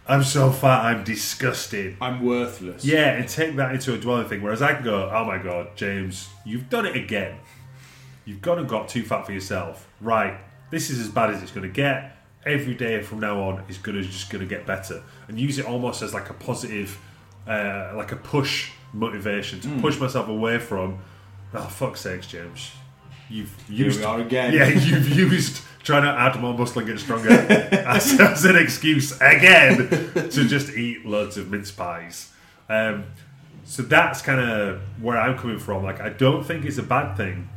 I'm 0.07 0.23
so 0.23 0.51
fat, 0.51 0.85
I'm 0.85 1.03
disgusted." 1.03 1.97
I'm 1.99 2.23
worthless. 2.23 2.85
Yeah, 2.85 3.11
and 3.11 3.27
take 3.27 3.55
that 3.57 3.73
into 3.73 3.93
a 3.93 3.97
dwelling 3.97 4.27
thing. 4.27 4.41
Whereas 4.41 4.61
I 4.61 4.73
can 4.73 4.83
go, 4.83 5.09
"Oh 5.13 5.25
my 5.25 5.37
god, 5.37 5.75
James, 5.75 6.29
you've 6.45 6.69
done 6.69 6.85
it 6.85 6.95
again. 6.95 7.37
You've 8.25 8.41
gone 8.41 8.59
and 8.59 8.67
got 8.67 8.89
too 8.89 9.03
fat 9.03 9.25
for 9.25 9.31
yourself. 9.31 9.87
Right, 10.01 10.37
this 10.71 10.89
is 10.89 10.99
as 10.99 11.09
bad 11.09 11.31
as 11.31 11.41
it's 11.41 11.51
going 11.51 11.67
to 11.67 11.73
get. 11.73 12.17
Every 12.45 12.75
day 12.75 13.01
from 13.01 13.19
now 13.19 13.41
on 13.41 13.63
is 13.67 13.77
going 13.77 13.97
to 13.97 14.03
just 14.03 14.29
going 14.29 14.41
to 14.41 14.49
get 14.49 14.65
better." 14.65 15.03
And 15.27 15.39
use 15.39 15.59
it 15.59 15.65
almost 15.65 16.01
as 16.01 16.13
like 16.13 16.29
a 16.29 16.33
positive, 16.33 16.97
uh, 17.47 17.91
like 17.95 18.11
a 18.11 18.17
push 18.17 18.71
motivation 18.93 19.59
to 19.61 19.81
push 19.81 19.99
myself 19.99 20.29
away 20.29 20.59
from. 20.59 20.99
Oh 21.53 21.61
fuck's 21.63 22.01
sakes, 22.01 22.27
James. 22.27 22.71
You've 23.29 23.53
Here 23.67 23.85
used 23.85 23.99
we 23.99 24.05
are 24.05 24.19
again. 24.21 24.53
yeah, 24.53 24.67
you've 24.67 25.09
used 25.33 25.61
trying 25.83 26.03
to 26.03 26.09
add 26.09 26.39
more 26.39 26.53
muscle 26.57 26.79
and 26.79 26.87
get 26.87 26.99
stronger 26.99 27.29
as, 27.29 28.19
as 28.19 28.45
an 28.45 28.55
excuse 28.57 29.13
again 29.21 29.87
to 30.13 30.47
just 30.47 30.75
eat 30.75 31.05
loads 31.05 31.37
of 31.37 31.49
mince 31.49 31.71
pies. 31.71 32.31
Um, 32.69 33.05
so 33.63 33.83
that's 33.83 34.21
kind 34.21 34.39
of 34.39 34.81
where 35.01 35.17
I'm 35.17 35.37
coming 35.37 35.59
from. 35.59 35.83
Like, 35.83 36.01
I 36.01 36.09
don't 36.09 36.43
think 36.43 36.65
it's 36.65 36.77
a 36.77 36.83
bad 36.83 37.15
thing. 37.15 37.49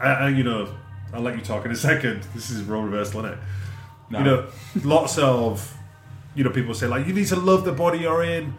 And, 0.00 0.36
you 0.36 0.44
know, 0.44 0.68
I'll 1.12 1.20
let 1.22 1.36
you 1.36 1.42
talk 1.42 1.64
in 1.64 1.70
a 1.70 1.76
second. 1.76 2.22
This 2.34 2.50
is 2.50 2.62
role 2.62 2.82
reversal, 2.82 3.24
isn't 3.24 3.32
it? 3.34 3.38
No. 4.10 4.18
You 4.18 4.24
know, 4.24 4.46
lots 4.84 5.18
of, 5.18 5.76
you 6.34 6.44
know, 6.44 6.50
people 6.50 6.74
say, 6.74 6.86
like, 6.86 7.06
you 7.06 7.12
need 7.12 7.28
to 7.28 7.36
love 7.36 7.64
the 7.64 7.72
body 7.72 7.98
you're 7.98 8.24
in. 8.24 8.54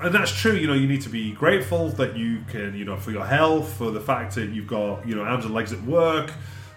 And 0.00 0.14
that's 0.14 0.30
true, 0.30 0.52
you 0.52 0.68
know, 0.68 0.74
you 0.74 0.86
need 0.86 1.02
to 1.02 1.08
be 1.08 1.32
grateful 1.32 1.88
that 1.90 2.16
you 2.16 2.44
can, 2.48 2.76
you 2.76 2.84
know, 2.84 2.96
for 2.96 3.10
your 3.10 3.26
health, 3.26 3.72
for 3.72 3.90
the 3.90 4.00
fact 4.00 4.36
that 4.36 4.50
you've 4.50 4.68
got, 4.68 5.06
you 5.06 5.16
know, 5.16 5.22
arms 5.22 5.44
and 5.44 5.52
legs 5.52 5.72
at 5.72 5.82
work, 5.82 6.30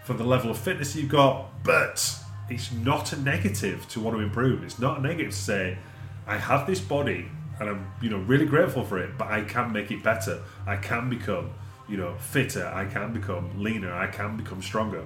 for 0.04 0.14
the 0.14 0.24
level 0.24 0.50
of 0.50 0.58
fitness 0.58 0.96
you've 0.96 1.10
got. 1.10 1.64
But 1.64 2.18
it's 2.50 2.72
not 2.72 3.14
a 3.14 3.22
negative 3.22 3.88
to 3.90 4.00
want 4.00 4.18
to 4.18 4.24
improve. 4.24 4.64
It's 4.64 4.80
not 4.80 5.00
a 5.00 5.02
negative 5.02 5.34
to 5.34 5.38
say, 5.38 5.78
I 6.26 6.38
have 6.38 6.66
this 6.66 6.80
body 6.80 7.28
and 7.60 7.70
I'm, 7.70 7.92
you 8.02 8.10
know, 8.10 8.18
really 8.18 8.46
grateful 8.48 8.84
for 8.84 8.98
it, 8.98 9.18
but 9.20 9.28
I 9.28 9.44
can 9.44 9.72
make 9.72 9.92
it 9.92 10.02
better. 10.02 10.42
I 10.66 10.78
can 10.78 11.10
become, 11.10 11.52
you 11.88 11.98
know, 11.98 12.16
fitter. 12.16 12.66
I 12.66 12.86
can 12.86 13.14
become 13.14 13.62
leaner. 13.62 13.94
I 13.94 14.08
can 14.08 14.36
become 14.36 14.64
stronger. 14.64 15.06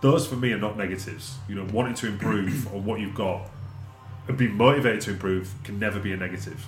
Those 0.00 0.26
for 0.26 0.36
me 0.36 0.52
are 0.52 0.58
not 0.58 0.78
negatives. 0.78 1.36
You 1.50 1.56
know, 1.56 1.66
wanting 1.70 1.94
to 1.96 2.06
improve 2.06 2.66
on 2.74 2.86
what 2.86 3.00
you've 3.00 3.14
got 3.14 3.50
and 4.26 4.38
being 4.38 4.54
motivated 4.54 5.02
to 5.02 5.10
improve 5.10 5.52
can 5.64 5.78
never 5.78 6.00
be 6.00 6.12
a 6.12 6.16
negative. 6.16 6.66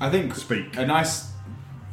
I 0.00 0.10
think 0.10 0.34
Speak. 0.36 0.76
a 0.76 0.86
nice 0.86 1.32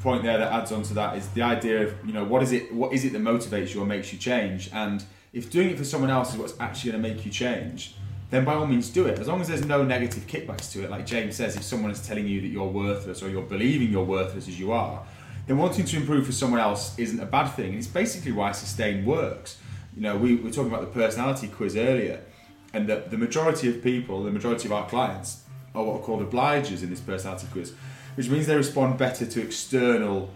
point 0.02 0.22
there 0.22 0.38
that 0.38 0.52
adds 0.54 0.72
on 0.72 0.84
to 0.84 0.94
that 0.94 1.18
is 1.18 1.28
the 1.30 1.42
idea 1.42 1.88
of 1.88 1.96
you 2.06 2.14
know 2.14 2.24
what 2.24 2.44
is 2.44 2.52
it 2.52 2.72
what 2.72 2.94
is 2.94 3.04
it 3.04 3.14
that 3.14 3.22
motivates 3.22 3.74
you 3.74 3.82
or 3.82 3.86
makes 3.86 4.14
you 4.14 4.20
change? 4.20 4.70
And 4.72 5.04
if 5.34 5.50
doing 5.50 5.72
it 5.72 5.78
for 5.78 5.84
someone 5.84 6.12
else 6.12 6.32
is 6.34 6.38
what's 6.38 6.54
actually 6.60 6.92
going 6.92 7.04
to 7.04 7.10
make 7.10 7.26
you 7.26 7.32
change 7.32 7.96
then 8.32 8.44
by 8.44 8.56
all 8.56 8.66
means 8.66 8.90
do 8.90 9.06
it. 9.06 9.20
As 9.20 9.28
long 9.28 9.40
as 9.40 9.48
there's 9.48 9.66
no 9.66 9.84
negative 9.84 10.26
kickbacks 10.28 10.72
to 10.74 10.84
it 10.84 10.92
like 10.92 11.06
James 11.06 11.36
says 11.36 11.56
if 11.56 11.64
someone 11.64 11.90
is 11.90 12.06
telling 12.06 12.28
you 12.28 12.42
that 12.42 12.48
you're 12.48 12.68
worthless 12.68 13.24
or 13.24 13.30
you're 13.30 13.44
believing 13.44 13.90
you're 13.90 14.06
worthless 14.06 14.48
as 14.48 14.60
you 14.60 14.72
are 14.72 15.04
then 15.48 15.58
wanting 15.58 15.86
to 15.86 15.98
improve 15.98 16.26
for 16.26 16.32
someone 16.32 16.60
else 16.60 16.98
isn't 17.00 17.20
a 17.20 17.26
bad 17.26 17.48
thing. 17.50 17.70
And 17.70 17.78
it's 17.78 17.88
basically 17.88 18.32
why 18.32 18.52
sustain 18.52 19.04
works. 19.04 19.58
You 19.96 20.04
know 20.04 20.16
we 20.16 20.36
were 20.36 20.52
talking 20.52 20.72
about 20.72 20.82
the 20.82 21.00
personality 21.00 21.48
quiz 21.48 21.76
earlier 21.76 22.22
and 22.72 22.88
the, 22.88 23.04
the 23.10 23.18
majority 23.18 23.68
of 23.68 23.82
people 23.82 24.24
the 24.24 24.32
majority 24.32 24.68
of 24.68 24.74
our 24.74 24.88
clients 24.88 25.46
are 25.76 25.84
what 25.84 26.02
are 26.02 26.04
called 26.04 26.30
obligers 26.30 26.84
in 26.84 26.90
this 26.90 27.02
personality 27.02 27.48
quiz, 27.52 27.74
which 28.16 28.30
means 28.30 28.48
they 28.48 28.56
respond 28.56 28.98
better 28.98 29.26
to 29.26 29.42
external 29.42 30.30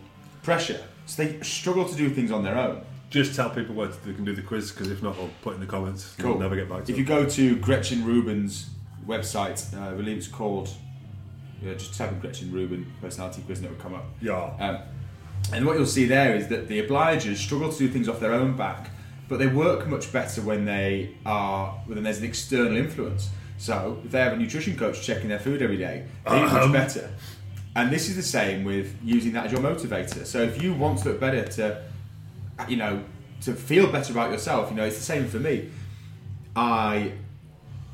pressure. 0.44 0.82
So 1.06 1.24
they 1.24 1.42
struggle 1.42 1.86
to 1.88 1.96
do 1.96 2.10
things 2.10 2.32
on 2.32 2.44
their 2.44 2.58
own. 2.58 2.82
Just 3.10 3.36
tell 3.36 3.50
people 3.50 3.74
where 3.74 3.88
they 3.88 4.14
can 4.14 4.24
do 4.26 4.36
the 4.36 4.42
quiz 4.44 4.72
because 4.72 4.92
if 4.92 5.02
not, 5.02 5.18
I'll 5.18 5.30
put 5.42 5.56
in 5.56 5.60
the 5.60 5.66
comments. 5.66 6.14
Cool. 6.20 6.32
We'll 6.32 6.40
never 6.42 6.56
get 6.56 6.70
back 6.70 6.86
to 6.86 6.92
If 6.92 6.98
it. 6.98 7.02
you 7.02 7.06
go 7.06 7.26
to 7.28 7.56
Gretchen 7.58 8.06
Rubin's 8.06 8.70
website, 9.08 9.76
uh, 9.76 9.90
I 9.90 9.94
believe 9.94 10.18
it's 10.18 10.28
called, 10.28 10.70
yeah, 11.62 11.74
just 11.74 11.96
type 11.98 12.12
in 12.12 12.20
Gretchen 12.20 12.52
Rubin 12.52 12.86
personality 13.02 13.42
quiz 13.46 13.60
and 13.60 13.68
it 13.68 13.72
will 13.72 13.78
come 13.82 13.96
up. 13.96 14.06
yeah. 14.22 14.54
Um, 14.60 14.78
and 15.54 15.66
what 15.66 15.78
you'll 15.78 15.86
see 15.88 16.06
there 16.06 16.36
is 16.36 16.48
that 16.50 16.68
the 16.68 16.86
obligers 16.86 17.38
struggle 17.38 17.72
to 17.72 17.78
do 17.80 17.88
things 17.88 18.08
off 18.08 18.20
their 18.20 18.34
own 18.34 18.56
back, 18.56 18.92
but 19.28 19.40
they 19.40 19.48
work 19.48 19.88
much 19.88 20.12
better 20.14 20.42
when 20.42 20.66
they 20.66 21.16
are 21.26 21.72
when 21.88 22.04
there's 22.04 22.20
an 22.20 22.26
external 22.26 22.76
influence. 22.78 23.30
So 23.58 24.00
if 24.06 24.12
they 24.12 24.20
have 24.20 24.34
a 24.34 24.38
nutrition 24.38 24.78
coach 24.78 25.02
checking 25.02 25.30
their 25.30 25.40
food 25.40 25.62
every 25.64 25.78
day, 25.78 26.06
they 26.30 26.38
eat 26.38 26.44
much 26.44 26.64
Um. 26.64 26.72
better. 26.72 27.10
And 27.76 27.92
this 27.92 28.10
is 28.10 28.16
the 28.16 28.24
same 28.24 28.64
with 28.64 28.96
using 29.04 29.34
that 29.34 29.46
as 29.46 29.52
your 29.52 29.62
motivator. 29.62 30.26
So 30.26 30.42
if 30.42 30.62
you 30.62 30.74
want 30.74 31.00
to 31.00 31.10
look 31.10 31.20
better 31.20 31.44
to, 31.44 31.82
you 32.68 32.78
know, 32.78 33.04
to 33.42 33.54
feel 33.54 33.92
better 33.92 34.12
about 34.12 34.32
yourself, 34.32 34.70
you 34.70 34.76
know, 34.76 34.86
it's 34.86 34.98
the 34.98 35.04
same 35.04 35.28
for 35.28 35.40
me. 35.40 35.70
I 36.56 37.14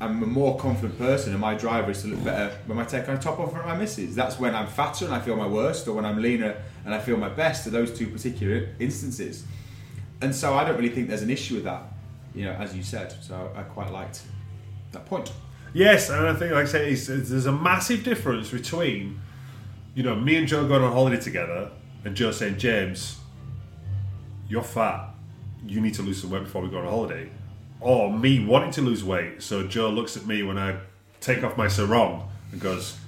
am 0.00 0.22
a 0.22 0.26
more 0.26 0.58
confident 0.58 0.98
person, 0.98 1.32
and 1.32 1.40
my 1.40 1.54
driver 1.54 1.90
is 1.90 2.02
to 2.02 2.08
look 2.08 2.24
better 2.24 2.56
when 2.66 2.78
I 2.78 2.84
take 2.84 3.06
my 3.06 3.16
top 3.16 3.38
off 3.38 3.54
at 3.54 3.64
my 3.64 3.76
misses. 3.76 4.14
That's 4.14 4.40
when 4.40 4.54
I'm 4.54 4.66
fatter 4.66 5.04
and 5.04 5.14
I 5.14 5.20
feel 5.20 5.36
my 5.36 5.46
worst, 5.46 5.86
or 5.86 5.92
when 5.92 6.04
I'm 6.04 6.20
leaner 6.20 6.56
and 6.84 6.94
I 6.94 6.98
feel 6.98 7.16
my 7.16 7.28
best. 7.28 7.66
Are 7.66 7.70
those 7.70 7.96
two 7.96 8.08
particular 8.08 8.70
instances? 8.78 9.44
And 10.20 10.34
so 10.34 10.54
I 10.54 10.64
don't 10.64 10.76
really 10.76 10.88
think 10.88 11.08
there's 11.08 11.22
an 11.22 11.30
issue 11.30 11.56
with 11.56 11.64
that, 11.64 11.82
you 12.34 12.44
know, 12.44 12.52
as 12.52 12.74
you 12.74 12.82
said. 12.82 13.14
So 13.22 13.52
I 13.54 13.62
quite 13.62 13.92
liked 13.92 14.22
that 14.92 15.04
point. 15.04 15.32
Yes, 15.74 16.08
and 16.08 16.26
I 16.26 16.34
think, 16.34 16.52
like 16.52 16.64
I 16.64 16.68
say, 16.68 16.94
there's 16.94 17.46
a 17.46 17.52
massive 17.52 18.02
difference 18.02 18.50
between, 18.50 19.20
you 19.96 20.02
know, 20.02 20.14
me 20.14 20.36
and 20.36 20.46
Joe 20.46 20.68
going 20.68 20.84
on 20.84 20.92
holiday 20.92 21.18
together, 21.18 21.70
and 22.04 22.14
Joe 22.14 22.30
saying, 22.30 22.58
James, 22.58 23.18
you're 24.46 24.62
fat. 24.62 25.08
You 25.66 25.80
need 25.80 25.94
to 25.94 26.02
lose 26.02 26.20
some 26.20 26.30
weight 26.30 26.44
before 26.44 26.60
we 26.60 26.68
go 26.68 26.78
on 26.78 26.84
a 26.84 26.90
holiday. 26.90 27.30
Or 27.80 28.12
me 28.12 28.44
wanting 28.44 28.72
to 28.72 28.82
lose 28.82 29.02
weight, 29.02 29.42
so 29.42 29.66
Joe 29.66 29.88
looks 29.88 30.14
at 30.14 30.26
me 30.26 30.42
when 30.42 30.58
I 30.58 30.76
take 31.20 31.42
off 31.42 31.56
my 31.56 31.66
sarong 31.66 32.28
and 32.52 32.60
goes, 32.60 32.98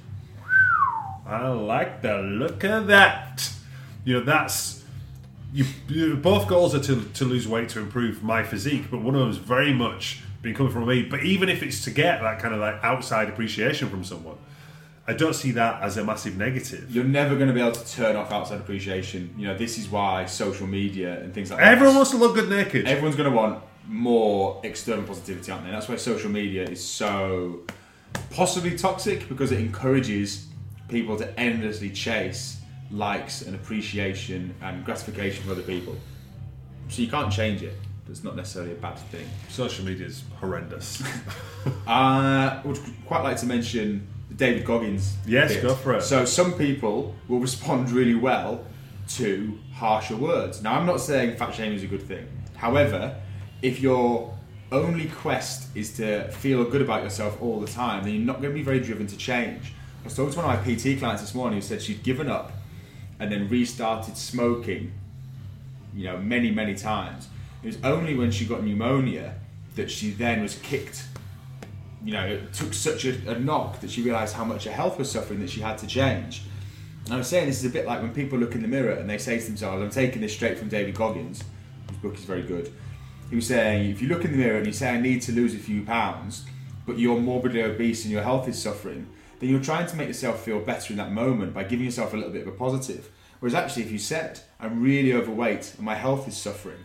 I 1.26 1.48
like 1.48 2.00
the 2.00 2.22
look 2.22 2.64
of 2.64 2.86
that. 2.86 3.52
You 4.06 4.14
know, 4.14 4.24
that's 4.24 4.82
you, 5.52 5.66
you 5.88 6.16
both 6.16 6.48
goals 6.48 6.74
are 6.74 6.80
to, 6.80 7.02
to 7.02 7.24
lose 7.26 7.46
weight 7.46 7.68
to 7.70 7.80
improve 7.80 8.22
my 8.22 8.42
physique, 8.42 8.86
but 8.90 9.02
one 9.02 9.14
of 9.14 9.20
them 9.20 9.30
is 9.30 9.36
very 9.36 9.74
much 9.74 10.22
been 10.40 10.54
coming 10.54 10.72
from 10.72 10.86
me. 10.86 11.02
But 11.02 11.22
even 11.22 11.50
if 11.50 11.62
it's 11.62 11.84
to 11.84 11.90
get 11.90 12.22
that 12.22 12.38
kind 12.38 12.54
of 12.54 12.60
like 12.60 12.82
outside 12.82 13.28
appreciation 13.28 13.90
from 13.90 14.04
someone, 14.04 14.38
I 15.08 15.14
don't 15.14 15.34
see 15.34 15.52
that 15.52 15.82
as 15.82 15.96
a 15.96 16.04
massive 16.04 16.36
negative. 16.36 16.94
You're 16.94 17.02
never 17.02 17.34
going 17.34 17.48
to 17.48 17.54
be 17.54 17.62
able 17.62 17.72
to 17.72 17.92
turn 17.92 18.14
off 18.14 18.30
outside 18.30 18.60
appreciation. 18.60 19.34
You 19.38 19.46
know, 19.46 19.56
this 19.56 19.78
is 19.78 19.88
why 19.88 20.26
social 20.26 20.66
media 20.66 21.18
and 21.22 21.32
things 21.32 21.50
like 21.50 21.60
that. 21.60 21.72
Everyone 21.72 21.96
wants 21.96 22.10
to 22.10 22.18
look 22.18 22.34
good 22.34 22.50
naked. 22.50 22.86
Everyone's 22.86 23.16
going 23.16 23.30
to 23.30 23.34
want 23.34 23.64
more 23.86 24.60
external 24.64 25.04
positivity, 25.04 25.50
aren't 25.50 25.64
they? 25.64 25.70
That's 25.70 25.88
why 25.88 25.96
social 25.96 26.30
media 26.30 26.64
is 26.64 26.84
so 26.84 27.60
possibly 28.30 28.76
toxic 28.76 29.30
because 29.30 29.50
it 29.50 29.60
encourages 29.60 30.46
people 30.88 31.16
to 31.16 31.40
endlessly 31.40 31.88
chase 31.88 32.60
likes 32.90 33.40
and 33.40 33.54
appreciation 33.54 34.54
and 34.60 34.84
gratification 34.84 35.42
from 35.42 35.52
other 35.52 35.62
people. 35.62 35.96
So 36.90 37.00
you 37.00 37.08
can't 37.08 37.32
change 37.32 37.62
it. 37.62 37.74
It's 38.10 38.24
not 38.24 38.36
necessarily 38.36 38.72
a 38.72 38.76
bad 38.76 38.98
thing. 38.98 39.26
Social 39.48 39.86
media 39.86 40.06
is 40.06 40.22
horrendous. 40.38 41.02
I 41.86 42.60
uh, 42.62 42.68
would 42.68 42.78
quite 43.06 43.22
like 43.22 43.38
to 43.38 43.46
mention 43.46 44.06
the 44.12 44.17
David 44.38 44.64
Goggins. 44.64 45.16
Yes, 45.26 45.52
bit. 45.52 45.62
go 45.62 45.74
for 45.74 45.96
it. 45.96 46.02
So 46.02 46.24
some 46.24 46.54
people 46.54 47.14
will 47.26 47.40
respond 47.40 47.90
really 47.90 48.14
well 48.14 48.64
to 49.08 49.58
harsher 49.74 50.16
words. 50.16 50.62
Now 50.62 50.78
I'm 50.78 50.86
not 50.86 51.00
saying 51.00 51.36
fat 51.36 51.54
shaming 51.54 51.76
is 51.76 51.82
a 51.82 51.86
good 51.86 52.02
thing. 52.02 52.26
However, 52.56 53.16
if 53.62 53.80
your 53.80 54.34
only 54.70 55.08
quest 55.08 55.74
is 55.76 55.96
to 55.96 56.30
feel 56.30 56.64
good 56.64 56.82
about 56.82 57.02
yourself 57.02 57.40
all 57.42 57.58
the 57.58 57.66
time, 57.66 58.04
then 58.04 58.14
you're 58.14 58.24
not 58.24 58.40
going 58.40 58.52
to 58.52 58.58
be 58.58 58.62
very 58.62 58.80
driven 58.80 59.06
to 59.08 59.16
change. 59.16 59.72
I 60.02 60.04
was 60.04 60.14
talking 60.14 60.32
to 60.32 60.38
one 60.38 60.56
of 60.56 60.66
my 60.66 60.74
PT 60.74 60.98
clients 60.98 61.22
this 61.22 61.34
morning 61.34 61.58
who 61.58 61.62
said 61.62 61.82
she'd 61.82 62.02
given 62.02 62.30
up 62.30 62.52
and 63.18 63.32
then 63.32 63.48
restarted 63.48 64.16
smoking, 64.16 64.92
you 65.94 66.04
know, 66.04 66.18
many, 66.18 66.50
many 66.50 66.74
times. 66.74 67.28
It 67.62 67.66
was 67.66 67.78
only 67.82 68.14
when 68.14 68.30
she 68.30 68.44
got 68.44 68.62
pneumonia 68.62 69.34
that 69.74 69.90
she 69.90 70.10
then 70.10 70.42
was 70.42 70.56
kicked. 70.56 71.04
You 72.04 72.12
know, 72.12 72.26
it 72.26 72.52
took 72.52 72.74
such 72.74 73.04
a, 73.04 73.30
a 73.30 73.38
knock 73.38 73.80
that 73.80 73.90
she 73.90 74.02
realised 74.02 74.34
how 74.34 74.44
much 74.44 74.64
her 74.64 74.72
health 74.72 74.98
was 74.98 75.10
suffering 75.10 75.40
that 75.40 75.50
she 75.50 75.60
had 75.60 75.78
to 75.78 75.86
change. 75.86 76.42
And 77.04 77.14
I 77.14 77.16
was 77.16 77.26
saying 77.26 77.46
this 77.46 77.58
is 77.58 77.70
a 77.70 77.72
bit 77.72 77.86
like 77.86 78.02
when 78.02 78.12
people 78.12 78.38
look 78.38 78.54
in 78.54 78.62
the 78.62 78.68
mirror 78.68 78.92
and 78.92 79.08
they 79.08 79.18
say 79.18 79.38
to 79.38 79.46
themselves, 79.46 79.82
I'm 79.82 79.90
taking 79.90 80.20
this 80.20 80.34
straight 80.34 80.58
from 80.58 80.68
David 80.68 80.94
Goggins, 80.94 81.42
whose 81.88 81.98
book 81.98 82.14
is 82.14 82.24
very 82.24 82.42
good. 82.42 82.72
He 83.30 83.36
was 83.36 83.46
saying, 83.46 83.90
if 83.90 84.00
you 84.00 84.08
look 84.08 84.24
in 84.24 84.32
the 84.32 84.38
mirror 84.38 84.58
and 84.58 84.66
you 84.66 84.72
say, 84.72 84.90
I 84.90 85.00
need 85.00 85.22
to 85.22 85.32
lose 85.32 85.54
a 85.54 85.58
few 85.58 85.84
pounds, 85.84 86.44
but 86.86 86.98
you're 86.98 87.18
morbidly 87.18 87.62
obese 87.62 88.04
and 88.04 88.12
your 88.12 88.22
health 88.22 88.48
is 88.48 88.60
suffering, 88.60 89.08
then 89.40 89.48
you're 89.48 89.60
trying 89.60 89.86
to 89.86 89.96
make 89.96 90.08
yourself 90.08 90.42
feel 90.44 90.60
better 90.60 90.92
in 90.92 90.98
that 90.98 91.12
moment 91.12 91.54
by 91.54 91.64
giving 91.64 91.84
yourself 91.84 92.12
a 92.12 92.16
little 92.16 92.32
bit 92.32 92.42
of 92.42 92.48
a 92.48 92.56
positive. 92.56 93.10
Whereas 93.40 93.54
actually, 93.54 93.84
if 93.84 93.92
you 93.92 93.98
said, 93.98 94.40
I'm 94.58 94.82
really 94.82 95.12
overweight 95.12 95.74
and 95.76 95.84
my 95.84 95.94
health 95.94 96.26
is 96.26 96.36
suffering, 96.36 96.78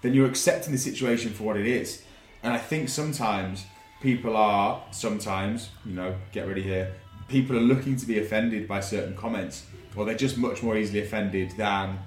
then 0.00 0.14
you're 0.14 0.26
accepting 0.26 0.72
the 0.72 0.78
situation 0.78 1.32
for 1.32 1.44
what 1.44 1.56
it 1.56 1.66
is. 1.66 2.02
And 2.42 2.52
I 2.52 2.58
think 2.58 2.88
sometimes 2.88 3.64
people 4.02 4.36
are, 4.36 4.82
sometimes, 4.90 5.70
you 5.86 5.94
know, 5.94 6.14
get 6.32 6.46
ready 6.46 6.62
here, 6.62 6.92
people 7.28 7.56
are 7.56 7.60
looking 7.60 7.96
to 7.96 8.06
be 8.06 8.18
offended 8.18 8.68
by 8.68 8.80
certain 8.80 9.16
comments, 9.16 9.64
or 9.96 10.04
they're 10.04 10.14
just 10.14 10.36
much 10.36 10.62
more 10.62 10.76
easily 10.76 11.00
offended 11.00 11.52
than 11.56 11.98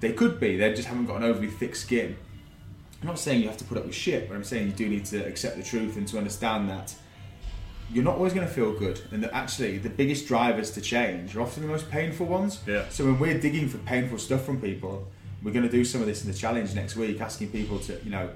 they 0.00 0.12
could 0.12 0.40
be. 0.40 0.56
They 0.56 0.72
just 0.72 0.88
haven't 0.88 1.06
got 1.06 1.16
an 1.16 1.24
overly 1.24 1.48
thick 1.48 1.76
skin. 1.76 2.16
I'm 3.00 3.08
not 3.08 3.18
saying 3.18 3.42
you 3.42 3.48
have 3.48 3.56
to 3.58 3.64
put 3.64 3.76
up 3.76 3.84
with 3.84 3.94
shit, 3.94 4.28
but 4.28 4.34
I'm 4.34 4.44
saying 4.44 4.68
you 4.68 4.72
do 4.72 4.88
need 4.88 5.04
to 5.06 5.26
accept 5.26 5.56
the 5.56 5.62
truth 5.62 5.96
and 5.96 6.06
to 6.08 6.18
understand 6.18 6.70
that 6.70 6.94
you're 7.92 8.04
not 8.04 8.16
always 8.16 8.32
going 8.32 8.46
to 8.46 8.52
feel 8.52 8.72
good, 8.72 9.00
and 9.10 9.22
that 9.22 9.34
actually 9.34 9.76
the 9.78 9.90
biggest 9.90 10.26
drivers 10.26 10.70
to 10.70 10.80
change 10.80 11.36
are 11.36 11.42
often 11.42 11.62
the 11.62 11.68
most 11.68 11.90
painful 11.90 12.26
ones. 12.26 12.60
Yeah. 12.66 12.88
So 12.88 13.04
when 13.04 13.18
we're 13.18 13.38
digging 13.38 13.68
for 13.68 13.78
painful 13.78 14.18
stuff 14.18 14.46
from 14.46 14.60
people, 14.60 15.06
we're 15.42 15.52
going 15.52 15.66
to 15.66 15.70
do 15.70 15.84
some 15.84 16.00
of 16.00 16.06
this 16.06 16.24
in 16.24 16.30
the 16.30 16.36
challenge 16.36 16.74
next 16.74 16.96
week, 16.96 17.20
asking 17.20 17.50
people 17.50 17.80
to, 17.80 18.00
you 18.04 18.10
know, 18.10 18.30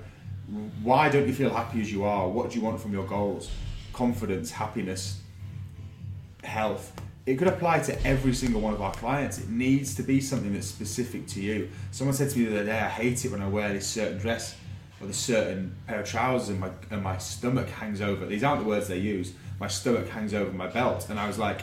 why 0.83 1.09
don't 1.09 1.27
you 1.27 1.35
feel 1.35 1.51
happy 1.51 1.81
as 1.81 1.93
you 1.93 2.05
are? 2.05 2.29
What 2.29 2.51
do 2.51 2.59
you 2.59 2.65
want 2.65 2.81
from 2.81 2.93
your 2.93 3.07
goals? 3.07 3.51
Confidence, 3.93 4.51
happiness, 4.51 5.21
health. 6.45 6.93
It 7.25 7.37
could 7.37 7.49
apply 7.49 7.81
to 7.81 8.07
every 8.07 8.33
single 8.33 8.61
one 8.61 8.73
of 8.73 8.81
our 8.81 8.93
clients. 8.93 9.39
It 9.39 9.49
needs 9.49 9.97
to 9.97 10.05
be 10.05 10.21
something 10.21 10.53
that's 10.55 10.69
specific 10.69 11.27
to 11.29 11.41
you. 11.41 11.69
Someone 11.91 12.15
said 12.15 12.31
to 12.31 12.39
me 12.39 12.45
the 12.45 12.61
other 12.61 12.67
day, 12.67 12.79
I 12.79 12.89
hate 12.89 13.25
it 13.25 13.33
when 13.33 13.43
I 13.43 13.49
wear 13.49 13.73
this 13.73 13.87
certain 13.87 14.19
dress 14.19 14.55
or 15.01 15.09
this 15.09 15.19
certain 15.19 15.75
pair 15.89 16.01
of 16.01 16.09
trousers 16.09 16.51
and 16.51 16.61
my, 16.61 16.71
and 16.91 17.03
my 17.03 17.19
stomach 17.19 17.69
hangs 17.69 18.01
over. 18.01 18.27
These 18.27 18.45
aren't 18.45 18.63
the 18.63 18.69
words 18.69 18.87
they 18.87 18.99
use. 18.99 19.33
My 19.59 19.67
stomach 19.67 20.09
hangs 20.09 20.33
over 20.33 20.53
my 20.53 20.69
belt. 20.69 21.09
And 21.11 21.19
I 21.19 21.27
was 21.27 21.39
like, 21.39 21.63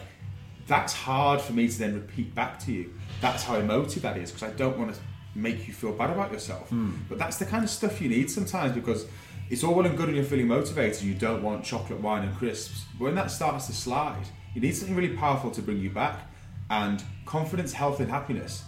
that's 0.68 0.92
hard 0.92 1.40
for 1.40 1.54
me 1.54 1.70
to 1.70 1.80
then 1.80 1.94
repeat 1.94 2.36
back 2.36 2.60
to 2.66 2.74
you. 2.74 2.94
That's 3.22 3.44
how 3.44 3.56
emotive 3.56 4.02
that 4.02 4.18
is 4.18 4.32
because 4.32 4.50
I 4.50 4.54
don't 4.58 4.78
want 4.78 4.94
to 4.94 5.00
make 5.36 5.68
you 5.68 5.74
feel 5.74 5.92
bad 5.94 6.10
about 6.12 6.32
yourself. 6.32 6.70
Hmm. 6.70 6.92
But 7.10 7.18
that's 7.18 7.38
the 7.38 7.46
kind 7.46 7.64
of 7.64 7.70
stuff 7.70 8.02
you 8.02 8.10
need 8.10 8.30
sometimes 8.30 8.74
because 8.74 9.06
it's 9.50 9.64
all 9.64 9.74
well 9.74 9.86
and 9.86 9.98
good 9.98 10.08
when 10.08 10.16
you're 10.16 10.24
feeling 10.26 10.48
motivated. 10.48 11.02
You 11.04 11.14
don't 11.14 11.42
want 11.44 11.64
chocolate, 11.64 12.00
wine, 12.02 12.24
and 12.28 12.36
crisps. 12.38 12.86
But 12.98 13.06
when 13.06 13.16
that 13.16 13.32
starts 13.32 13.68
to 13.68 13.74
slide, 13.74 14.26
you 14.54 14.62
need 14.62 14.76
something 14.76 14.96
really 14.96 15.16
powerful 15.16 15.52
to 15.52 15.62
bring 15.62 15.80
you 15.80 15.90
back. 15.90 16.20
And 16.70 17.04
confidence, 17.26 17.74
health, 17.74 18.00
and 18.00 18.10
happiness 18.10 18.64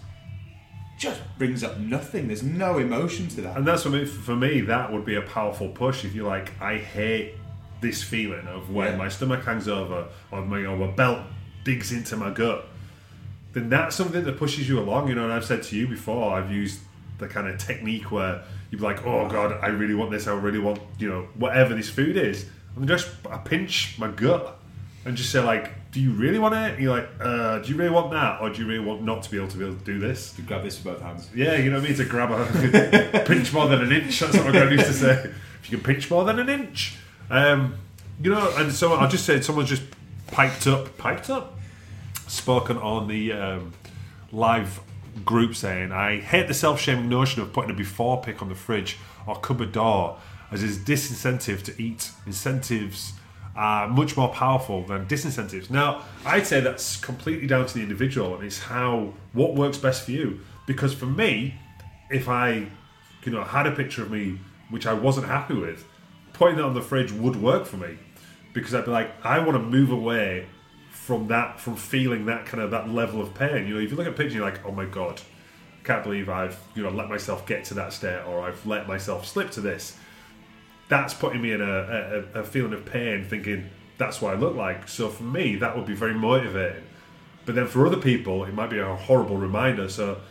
just 0.97 1.21
brings 1.37 1.63
up 1.63 1.77
nothing. 1.79 2.27
There's 2.27 2.43
no 2.43 2.77
emotion 2.77 3.27
to 3.29 3.41
that. 3.41 3.57
And 3.57 3.67
that's 3.67 3.83
for 3.83 3.89
me. 3.89 4.05
For 4.05 4.35
me, 4.35 4.61
that 4.61 4.91
would 4.91 5.05
be 5.05 5.15
a 5.15 5.21
powerful 5.21 5.69
push. 5.69 6.05
If 6.05 6.13
you're 6.15 6.27
like, 6.27 6.51
I 6.61 6.77
hate 6.77 7.33
this 7.81 8.01
feeling 8.01 8.47
of 8.47 8.69
when 8.69 8.93
Yeah. 8.93 8.97
my 8.97 9.09
stomach 9.09 9.43
hangs 9.43 9.67
over 9.67 10.07
or 10.31 10.41
my, 10.45 10.65
or 10.65 10.77
my 10.77 10.87
belt 10.87 11.19
digs 11.63 11.91
into 11.91 12.15
my 12.15 12.29
gut, 12.31 12.67
then 13.55 13.69
that's 13.69 13.95
something 13.95 14.23
that 14.25 14.37
pushes 14.37 14.69
you 14.69 14.79
along. 14.79 15.07
You 15.07 15.15
know, 15.15 15.23
and 15.23 15.33
I've 15.33 15.45
said 15.45 15.63
to 15.63 15.75
you 15.75 15.87
before, 15.87 16.33
I've 16.33 16.51
used 16.51 16.81
the 17.17 17.27
kind 17.27 17.47
of 17.47 17.57
technique 17.57 18.11
where 18.11 18.43
you'd 18.69 18.79
be 18.79 18.83
like, 18.83 19.05
oh 19.05 19.27
god, 19.27 19.57
I 19.63 19.67
really 19.67 19.95
want 19.95 20.11
this. 20.11 20.27
I 20.27 20.33
really 20.33 20.59
want, 20.59 20.79
you 20.99 21.09
know, 21.09 21.27
whatever 21.35 21.73
this 21.73 21.89
food 21.89 22.17
is. 22.17 22.45
And 22.75 22.87
just 22.87 23.09
I 23.31 23.37
pinch 23.37 23.97
my 23.97 24.09
gut 24.09 24.59
and 25.05 25.15
just 25.15 25.31
say 25.31 25.39
like, 25.39 25.71
do 25.91 26.01
you 26.01 26.11
really 26.11 26.37
want 26.37 26.53
it? 26.55 26.73
And 26.73 26.83
you're 26.83 26.93
like, 26.93 27.07
uh, 27.21 27.59
do 27.59 27.69
you 27.71 27.77
really 27.77 27.91
want 27.91 28.11
that, 28.11 28.41
or 28.41 28.49
do 28.49 28.61
you 28.61 28.67
really 28.67 28.83
want 28.83 29.03
not 29.03 29.23
to 29.23 29.31
be 29.31 29.37
able 29.37 29.47
to 29.47 29.57
be 29.57 29.63
able 29.63 29.77
to 29.77 29.85
do 29.85 29.97
this? 29.97 30.37
You 30.37 30.43
grab 30.43 30.61
this 30.61 30.83
with 30.83 30.93
both 30.93 31.01
hands. 31.01 31.29
Yeah, 31.33 31.55
you 31.55 31.71
know 31.71 31.77
what 31.77 31.85
I 31.85 31.87
mean? 31.87 31.97
To 31.97 32.03
grab 32.03 32.31
a 32.31 33.23
pinch 33.25 33.53
more 33.53 33.69
than 33.69 33.81
an 33.81 33.93
inch. 33.93 34.19
That's 34.19 34.35
what 34.35 34.47
my 34.47 34.51
granny 34.51 34.73
used 34.73 34.87
to 34.87 34.93
say. 34.93 35.31
If 35.63 35.71
you 35.71 35.77
can 35.77 35.85
pinch 35.85 36.11
more 36.11 36.23
than 36.25 36.37
an 36.37 36.47
inch, 36.47 36.95
um, 37.31 37.75
you 38.21 38.29
know. 38.29 38.53
And 38.57 38.71
so 38.71 38.93
I 38.93 39.07
just 39.07 39.25
said 39.25 39.43
someone 39.43 39.65
just 39.65 39.81
piped 40.27 40.67
up, 40.67 40.95
piped 40.99 41.31
up, 41.31 41.57
spoken 42.27 42.77
on 42.77 43.07
the 43.07 43.33
um, 43.33 43.73
live 44.31 44.79
group 45.23 45.55
saying, 45.55 45.91
"I 45.91 46.19
hate 46.19 46.47
the 46.47 46.53
self-shaming 46.53 47.09
notion 47.09 47.41
of 47.41 47.53
putting 47.53 47.71
a 47.71 47.73
before 47.73 48.21
pic 48.21 48.41
on 48.41 48.49
the 48.49 48.55
fridge 48.55 48.97
or 49.27 49.35
cupboard 49.35 49.71
door, 49.71 50.17
as 50.51 50.63
is 50.63 50.77
disincentive 50.77 51.63
to 51.63 51.81
eat. 51.81 52.11
Incentives." 52.25 53.13
Are 53.57 53.87
much 53.87 54.17
more 54.17 54.27
powerful 54.33 54.83
than 54.83 55.05
disincentives. 55.05 55.69
Now, 55.69 56.01
I'd 56.25 56.45
say 56.45 56.59
that's 56.59 56.97
completely 56.97 57.47
down 57.47 57.65
to 57.65 57.73
the 57.73 57.79
individual, 57.81 58.35
and 58.35 58.43
it's 58.43 58.59
how 58.59 59.13
what 59.31 59.55
works 59.55 59.77
best 59.77 60.03
for 60.03 60.11
you. 60.11 60.41
Because 60.65 60.93
for 60.93 61.05
me, 61.05 61.55
if 62.09 62.27
I, 62.27 62.67
you 63.23 63.31
know, 63.31 63.45
had 63.45 63.65
a 63.65 63.71
picture 63.71 64.01
of 64.01 64.11
me 64.11 64.39
which 64.69 64.85
I 64.85 64.93
wasn't 64.93 65.27
happy 65.27 65.53
with, 65.53 65.85
putting 66.33 66.57
that 66.57 66.65
on 66.65 66.73
the 66.73 66.81
fridge 66.81 67.13
would 67.13 67.41
work 67.41 67.65
for 67.65 67.77
me 67.77 67.97
because 68.53 68.73
I'd 68.73 68.85
be 68.85 68.91
like, 68.91 69.11
I 69.23 69.39
want 69.39 69.53
to 69.53 69.59
move 69.59 69.91
away 69.91 70.47
from 71.05 71.27
that, 71.27 71.59
from 71.59 71.75
feeling 71.75 72.25
that 72.25 72.47
kind 72.47 72.63
of 72.63 72.71
that 72.71 72.89
level 72.89 73.21
of 73.21 73.31
pain. 73.35 73.67
You 73.67 73.75
know, 73.75 73.79
if 73.79 73.91
you 73.91 73.95
look 73.95 74.07
at 74.07 74.13
a 74.13 74.15
picture, 74.15 74.37
you're 74.37 74.45
like, 74.45 74.65
oh 74.65 74.71
my 74.71 74.85
god, 74.85 75.21
I 75.79 75.85
can't 75.85 76.03
believe 76.03 76.29
I've 76.29 76.59
you 76.73 76.81
know 76.81 76.89
let 76.89 77.09
myself 77.09 77.45
get 77.45 77.63
to 77.65 77.75
that 77.75 77.93
state, 77.93 78.23
or 78.27 78.41
I've 78.41 78.65
let 78.65 78.87
myself 78.87 79.27
slip 79.27 79.51
to 79.51 79.61
this. 79.61 79.95
That's 80.87 81.13
putting 81.13 81.43
me 81.43 81.51
in 81.51 81.61
a, 81.61 82.25
a, 82.33 82.39
a 82.39 82.43
feeling 82.43 82.73
of 82.73 82.85
pain, 82.85 83.23
thinking 83.23 83.69
that's 83.99 84.19
what 84.19 84.33
I 84.33 84.37
look 84.37 84.55
like. 84.55 84.87
So 84.87 85.09
for 85.09 85.23
me, 85.23 85.57
that 85.57 85.75
would 85.75 85.85
be 85.85 85.93
very 85.93 86.15
motivating. 86.15 86.83
But 87.45 87.53
then 87.53 87.67
for 87.67 87.85
other 87.85 87.97
people, 87.97 88.43
it 88.45 88.53
might 88.55 88.71
be 88.71 88.79
a 88.79 88.95
horrible 88.95 89.37
reminder. 89.37 89.87
So, 89.89 90.21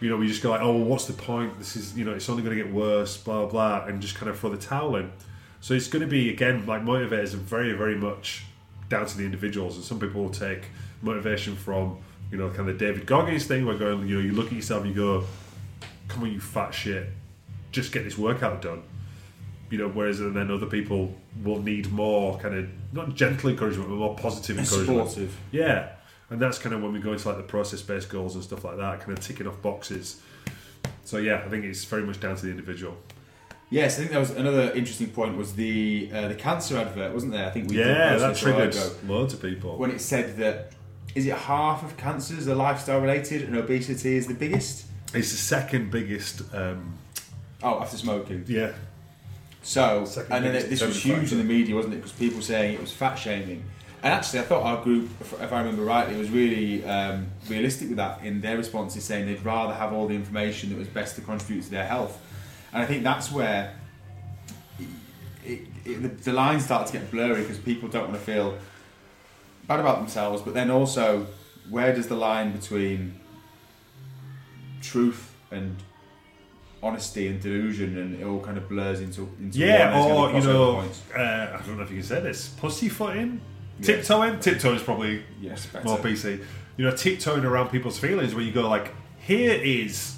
you 0.00 0.10
know, 0.10 0.16
we 0.16 0.28
just 0.28 0.42
go 0.42 0.50
like, 0.50 0.60
oh, 0.60 0.72
well, 0.76 0.84
what's 0.84 1.06
the 1.06 1.14
point? 1.14 1.58
This 1.58 1.74
is, 1.74 1.96
you 1.96 2.04
know, 2.04 2.12
it's 2.12 2.28
only 2.28 2.42
going 2.42 2.56
to 2.56 2.62
get 2.62 2.72
worse, 2.72 3.16
blah, 3.16 3.46
blah, 3.46 3.86
and 3.86 4.00
just 4.00 4.14
kind 4.14 4.28
of 4.28 4.38
throw 4.38 4.50
the 4.50 4.58
towel 4.58 4.96
in. 4.96 5.10
So 5.60 5.74
it's 5.74 5.88
going 5.88 6.02
to 6.02 6.08
be, 6.08 6.30
again, 6.30 6.66
like 6.66 6.82
motivators 6.82 7.34
are 7.34 7.38
very, 7.38 7.72
very 7.72 7.96
much 7.96 8.44
down 8.88 9.06
to 9.06 9.16
the 9.16 9.24
individuals. 9.24 9.76
And 9.76 9.84
some 9.84 9.98
people 9.98 10.22
will 10.22 10.30
take 10.30 10.64
motivation 11.02 11.56
from, 11.56 11.98
you 12.30 12.38
know, 12.38 12.48
kind 12.48 12.60
of 12.60 12.78
the 12.78 12.84
David 12.84 13.06
Goggins 13.06 13.46
thing 13.46 13.66
where 13.66 13.76
going, 13.76 14.06
you 14.06 14.16
know, 14.16 14.22
you 14.22 14.32
look 14.32 14.46
at 14.46 14.52
yourself 14.52 14.84
and 14.84 14.94
you 14.94 14.96
go, 14.96 15.24
come 16.08 16.22
on, 16.22 16.32
you 16.32 16.40
fat 16.40 16.72
shit, 16.72 17.08
just 17.70 17.92
get 17.92 18.04
this 18.04 18.16
workout 18.18 18.62
done. 18.62 18.82
You 19.70 19.76
know, 19.76 19.88
whereas 19.88 20.18
then 20.18 20.50
other 20.50 20.66
people 20.66 21.14
will 21.44 21.60
need 21.60 21.92
more 21.92 22.38
kind 22.38 22.54
of, 22.54 22.68
not 22.92 23.14
gentle 23.14 23.50
encouragement, 23.50 23.90
but 23.90 23.96
more 23.96 24.16
positive 24.16 24.58
encouragement. 24.58 25.10
Supportive. 25.10 25.36
Yeah, 25.52 25.90
and 26.30 26.40
that's 26.40 26.58
kind 26.58 26.74
of 26.74 26.82
when 26.82 26.92
we 26.94 27.00
go 27.00 27.12
into 27.12 27.28
like 27.28 27.36
the 27.36 27.42
process-based 27.42 28.08
goals 28.08 28.34
and 28.34 28.42
stuff 28.42 28.64
like 28.64 28.78
that, 28.78 29.00
kind 29.00 29.12
of 29.12 29.22
ticking 29.22 29.46
off 29.46 29.60
boxes. 29.60 30.22
So 31.04 31.18
yeah, 31.18 31.42
I 31.44 31.50
think 31.50 31.66
it's 31.66 31.84
very 31.84 32.02
much 32.02 32.18
down 32.18 32.36
to 32.36 32.46
the 32.46 32.50
individual. 32.50 32.96
Yes, 33.70 33.96
I 33.96 33.98
think 34.00 34.12
that 34.12 34.18
was 34.18 34.30
another 34.30 34.70
interesting 34.72 35.08
point. 35.10 35.36
Was 35.36 35.54
the 35.54 36.10
uh, 36.12 36.28
the 36.28 36.34
cancer 36.34 36.78
advert, 36.78 37.12
wasn't 37.12 37.32
there? 37.32 37.46
I 37.46 37.50
think 37.50 37.68
we 37.68 37.76
did 37.76 37.86
Yeah, 37.86 38.16
that 38.16 38.36
triggered 38.36 38.74
loads 39.06 39.34
of 39.34 39.42
people. 39.42 39.76
when 39.76 39.90
it 39.90 40.00
said 40.00 40.36
that 40.38 40.72
is 41.14 41.26
it 41.26 41.34
half 41.34 41.82
of 41.82 41.96
cancers 41.96 42.48
are 42.48 42.54
lifestyle 42.54 43.00
related 43.00 43.42
and 43.42 43.56
obesity 43.56 44.16
is 44.16 44.26
the 44.26 44.34
biggest. 44.34 44.86
It's 45.14 45.30
the 45.30 45.36
second 45.38 45.90
biggest. 45.90 46.42
Um, 46.54 46.94
Oh, 47.60 47.80
after 47.80 47.96
smoking. 47.96 48.44
yeah, 48.46 48.72
So, 49.62 50.04
Second 50.04 50.32
and 50.32 50.44
then 50.44 50.54
it, 50.54 50.70
this 50.70 50.80
was 50.80 51.02
huge 51.02 51.32
in 51.32 51.38
the 51.38 51.44
media, 51.44 51.74
wasn't 51.74 51.94
it? 51.94 51.96
Because 51.96 52.12
people 52.12 52.40
saying 52.40 52.74
it 52.74 52.80
was 52.80 52.92
fat 52.92 53.16
shaming. 53.16 53.64
And 54.00 54.12
actually, 54.14 54.38
I 54.38 54.42
thought 54.42 54.62
our 54.62 54.80
group, 54.84 55.10
if 55.20 55.32
if 55.42 55.52
I 55.52 55.58
remember 55.58 55.82
rightly, 55.82 56.16
was 56.16 56.30
really 56.30 56.84
um, 56.84 57.26
realistic 57.48 57.88
with 57.88 57.96
that 57.96 58.22
in 58.22 58.40
their 58.40 58.56
responses, 58.56 59.02
saying 59.02 59.26
they'd 59.26 59.44
rather 59.44 59.74
have 59.74 59.92
all 59.92 60.06
the 60.06 60.14
information 60.14 60.68
that 60.70 60.78
was 60.78 60.86
best 60.86 61.16
to 61.16 61.20
contribute 61.22 61.64
to 61.64 61.70
their 61.70 61.86
health. 61.86 62.20
And 62.72 62.82
I 62.82 62.86
think 62.86 63.02
that's 63.02 63.30
where 63.32 63.74
it, 65.44 65.60
it, 65.84 66.02
the, 66.02 66.08
the 66.08 66.32
lines 66.32 66.64
start 66.64 66.86
to 66.88 66.92
get 66.92 67.10
blurry 67.10 67.40
because 67.42 67.58
people 67.58 67.88
don't 67.88 68.04
want 68.10 68.14
to 68.14 68.20
feel 68.20 68.56
bad 69.66 69.80
about 69.80 69.98
themselves, 69.98 70.42
but 70.42 70.54
then 70.54 70.70
also, 70.70 71.26
where 71.70 71.94
does 71.94 72.08
the 72.08 72.14
line 72.16 72.52
between 72.52 73.18
truth 74.80 75.34
and 75.50 75.76
honesty 76.82 77.26
and 77.26 77.40
delusion 77.40 77.98
and 77.98 78.20
it 78.20 78.24
all 78.24 78.40
kind 78.40 78.56
of 78.56 78.68
blurs 78.68 79.00
into, 79.00 79.28
into 79.40 79.58
yeah, 79.58 79.98
one, 79.98 80.28
and 80.30 80.38
it's 80.38 80.46
or 80.46 80.52
you 80.52 80.52
know, 80.54 80.84
uh, 81.16 81.58
I 81.60 81.66
don't 81.66 81.76
know 81.76 81.82
if 81.82 81.90
you 81.90 81.96
can 81.96 82.04
say 82.06 82.20
this, 82.20 82.48
pussyfooting, 82.48 83.40
Yeah. 83.80 83.86
tiptoeing. 83.86 84.40
Tiptoeing 84.40 84.76
is 84.76 84.82
probably 84.82 85.22
yes 85.40 85.66
better. 85.66 85.84
more 85.84 85.98
PC. 85.98 86.42
You 86.76 86.84
know, 86.84 86.94
tiptoeing 86.96 87.44
around 87.44 87.70
people's 87.70 87.98
feelings, 87.98 88.34
where 88.34 88.44
you 88.44 88.52
go 88.52 88.68
like, 88.68 88.94
here 89.18 89.52
is 89.52 90.16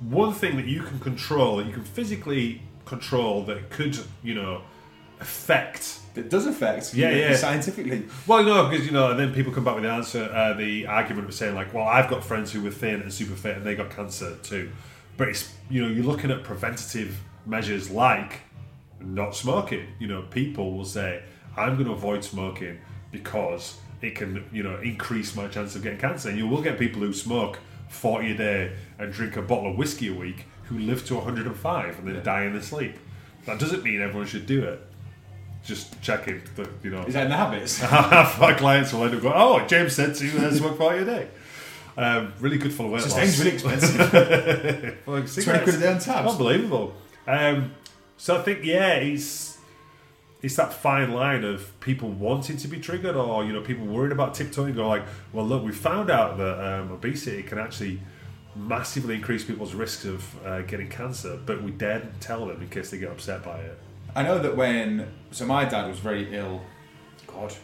one 0.00 0.32
thing 0.32 0.56
that 0.56 0.66
you 0.66 0.82
can 0.82 0.98
control, 1.00 1.56
that 1.56 1.66
you 1.66 1.72
can 1.72 1.84
physically 1.84 2.62
control, 2.84 3.42
that 3.44 3.70
could, 3.70 3.98
you 4.22 4.34
know, 4.34 4.62
affect 5.20 5.98
It 6.14 6.30
does 6.30 6.46
affect 6.46 6.94
Yeah, 6.94 7.10
yeah. 7.10 7.36
scientifically 7.36 8.04
Well, 8.26 8.44
no, 8.44 8.68
because 8.68 8.86
you 8.86 8.92
know, 8.92 9.10
and 9.10 9.18
then 9.18 9.34
people 9.34 9.52
come 9.52 9.64
back 9.64 9.74
with 9.74 9.84
the 9.84 9.90
answer, 9.90 10.30
uh, 10.32 10.54
the 10.54 10.86
argument 10.86 11.28
of 11.28 11.34
saying 11.34 11.54
like, 11.54 11.74
"Well, 11.74 11.86
I've 11.86 12.08
got 12.08 12.24
friends 12.24 12.52
who 12.52 12.62
were 12.62 12.70
thin 12.70 13.02
and 13.02 13.12
super 13.12 13.34
fit, 13.34 13.56
and 13.56 13.66
they 13.66 13.74
got 13.74 13.90
cancer 13.90 14.36
too." 14.42 14.70
But 15.16 15.28
it's 15.28 15.52
you 15.68 15.82
know, 15.82 15.88
you're 15.88 16.04
looking 16.04 16.30
at 16.30 16.44
preventative 16.44 17.20
measures 17.46 17.90
like 17.90 18.40
not 19.00 19.34
smoking. 19.34 19.86
You 19.98 20.06
know, 20.06 20.22
people 20.22 20.76
will 20.76 20.84
say, 20.84 21.22
"I'm 21.56 21.74
going 21.74 21.86
to 21.86 21.92
avoid 21.92 22.22
smoking 22.24 22.78
because 23.10 23.78
it 24.00 24.14
can, 24.14 24.44
you 24.52 24.62
know, 24.62 24.76
increase 24.78 25.34
my 25.34 25.48
chance 25.48 25.74
of 25.74 25.82
getting 25.82 25.98
cancer." 25.98 26.28
And 26.28 26.38
you 26.38 26.46
will 26.46 26.62
get 26.62 26.78
people 26.78 27.00
who 27.02 27.12
smoke 27.12 27.58
40 27.88 28.32
a 28.32 28.36
day 28.36 28.72
and 28.98 29.12
drink 29.12 29.36
a 29.36 29.42
bottle 29.42 29.70
of 29.70 29.78
whiskey 29.78 30.08
a 30.08 30.14
week 30.14 30.46
who 30.64 30.78
live 30.78 31.06
to 31.06 31.14
105 31.16 31.98
and 31.98 32.08
then 32.08 32.22
die 32.22 32.44
in 32.44 32.52
their 32.52 32.62
sleep. 32.62 32.96
That 33.46 33.58
doesn't 33.58 33.82
mean 33.82 34.00
everyone 34.02 34.26
should 34.26 34.46
do 34.46 34.64
it. 34.64 34.80
Just 35.64 36.00
checking 36.02 36.42
that 36.56 36.68
you 36.82 36.90
know 36.90 37.02
is 37.02 37.14
that 37.14 37.24
in 37.24 37.30
the 37.30 37.36
habits 37.36 37.80
half 37.80 38.40
my 38.40 38.54
clients 38.54 38.92
will 38.92 39.04
end 39.04 39.14
up 39.14 39.20
going, 39.22 39.34
"Oh, 39.36 39.66
James 39.66 39.92
said 39.94 40.14
to 40.14 40.46
uh, 40.46 40.52
smoke 40.52 40.78
forty 40.78 40.98
a 41.00 41.04
day." 41.04 41.28
Um, 41.96 42.32
really 42.38 42.58
good 42.58 42.72
for 42.72 42.84
the 42.84 42.88
weight 42.90 43.02
loss. 43.02 43.14
things 43.14 43.38
really 43.40 43.54
expensive 43.54 43.98
Like 45.06 45.26
20 45.32 45.42
quid 45.64 45.74
a 45.74 45.78
day 45.80 45.92
on 45.92 45.98
tabs 45.98 46.30
Unbelievable. 46.30 46.94
Um, 47.26 47.74
so 48.16 48.38
I 48.38 48.42
think 48.42 48.64
yeah, 48.64 48.94
it's 48.94 49.57
it's 50.42 50.56
that 50.56 50.72
fine 50.72 51.12
line 51.12 51.44
of 51.44 51.78
people 51.80 52.10
wanting 52.10 52.56
to 52.58 52.68
be 52.68 52.78
triggered, 52.78 53.16
or 53.16 53.44
you 53.44 53.52
know, 53.52 53.60
people 53.60 53.86
worried 53.86 54.12
about 54.12 54.34
tiptoeing. 54.34 54.74
Go 54.74 54.88
like, 54.88 55.04
well, 55.32 55.44
look, 55.44 55.64
we 55.64 55.72
found 55.72 56.10
out 56.10 56.38
that 56.38 56.80
um, 56.80 56.92
obesity 56.92 57.42
can 57.42 57.58
actually 57.58 58.00
massively 58.54 59.14
increase 59.14 59.44
people's 59.44 59.74
risks 59.74 60.04
of 60.04 60.46
uh, 60.46 60.62
getting 60.62 60.88
cancer, 60.88 61.38
but 61.44 61.62
we 61.62 61.70
daren't 61.70 62.20
tell 62.20 62.46
them 62.46 62.60
in 62.60 62.68
case 62.68 62.90
they 62.90 62.98
get 62.98 63.10
upset 63.10 63.42
by 63.44 63.58
it. 63.58 63.78
I 64.14 64.22
know 64.22 64.38
that 64.38 64.56
when 64.56 65.08
so 65.30 65.46
my 65.46 65.64
dad 65.64 65.86
was 65.86 65.98
very 65.98 66.34
ill 66.34 66.62
god 67.26 67.54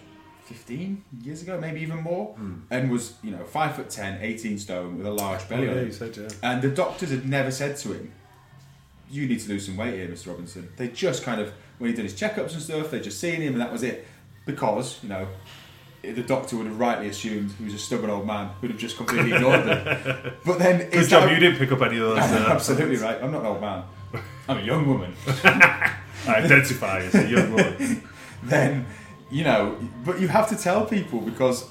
15 0.44 1.02
years 1.22 1.40
ago 1.42 1.58
maybe 1.58 1.80
even 1.80 2.02
more 2.02 2.36
and 2.70 2.90
was 2.90 3.14
you 3.22 3.30
know 3.30 3.44
5 3.44 3.76
foot 3.76 3.88
10 3.88 4.20
18 4.20 4.58
stone 4.58 4.98
with 4.98 5.06
a 5.06 5.10
large 5.10 5.48
belly 5.48 5.68
on 5.68 5.86
yeah, 5.86 5.90
said 5.90 6.16
yeah. 6.16 6.28
And 6.42 6.60
the 6.60 6.68
doctors 6.68 7.10
had 7.10 7.26
never 7.26 7.50
said 7.50 7.76
to 7.78 7.94
him, 7.94 8.12
"You 9.10 9.26
need 9.26 9.40
to 9.40 9.48
lose 9.48 9.66
some 9.66 9.76
weight 9.76 9.94
here, 9.94 10.08
Mr. 10.08 10.28
Robinson." 10.28 10.68
They 10.76 10.88
just 10.88 11.22
kind 11.22 11.40
of, 11.40 11.52
when 11.78 11.90
he 11.90 11.96
did 11.96 12.04
his 12.04 12.14
checkups 12.14 12.52
and 12.52 12.62
stuff, 12.62 12.90
they'd 12.90 13.02
just 13.02 13.20
seen 13.20 13.40
him, 13.40 13.52
and 13.54 13.60
that 13.60 13.72
was 13.72 13.82
it. 13.82 14.06
Because 14.46 14.98
you 15.02 15.08
know, 15.08 15.26
the 16.02 16.22
doctor 16.22 16.56
would 16.56 16.66
have 16.66 16.78
rightly 16.78 17.08
assumed 17.08 17.52
he 17.58 17.64
was 17.64 17.74
a 17.74 17.78
stubborn 17.78 18.10
old 18.10 18.26
man 18.26 18.50
who'd 18.60 18.70
have 18.70 18.80
just 18.80 18.96
completely 18.96 19.32
ignored 19.32 19.64
them. 19.64 20.34
But 20.44 20.58
then, 20.58 20.90
Good 20.90 21.08
job 21.08 21.24
that- 21.24 21.32
you 21.32 21.40
didn't 21.40 21.58
pick 21.58 21.72
up 21.72 21.80
any 21.82 21.96
of 21.96 22.10
those. 22.10 22.18
Uh, 22.18 22.48
Absolutely 22.50 22.96
right. 22.96 23.22
I'm 23.22 23.32
not 23.32 23.40
an 23.40 23.46
old 23.46 23.60
man. 23.60 23.82
I'm 24.48 24.58
a 24.58 24.62
young 24.62 24.86
woman. 24.86 25.14
I 25.26 25.96
identify 26.28 27.00
as 27.00 27.14
a 27.14 27.28
young 27.28 27.50
woman. 27.52 28.02
then 28.42 28.86
you 29.30 29.42
know 29.42 29.76
but 30.04 30.20
you 30.20 30.28
have 30.28 30.48
to 30.50 30.56
tell 30.56 30.84
people 30.84 31.18
because 31.20 31.64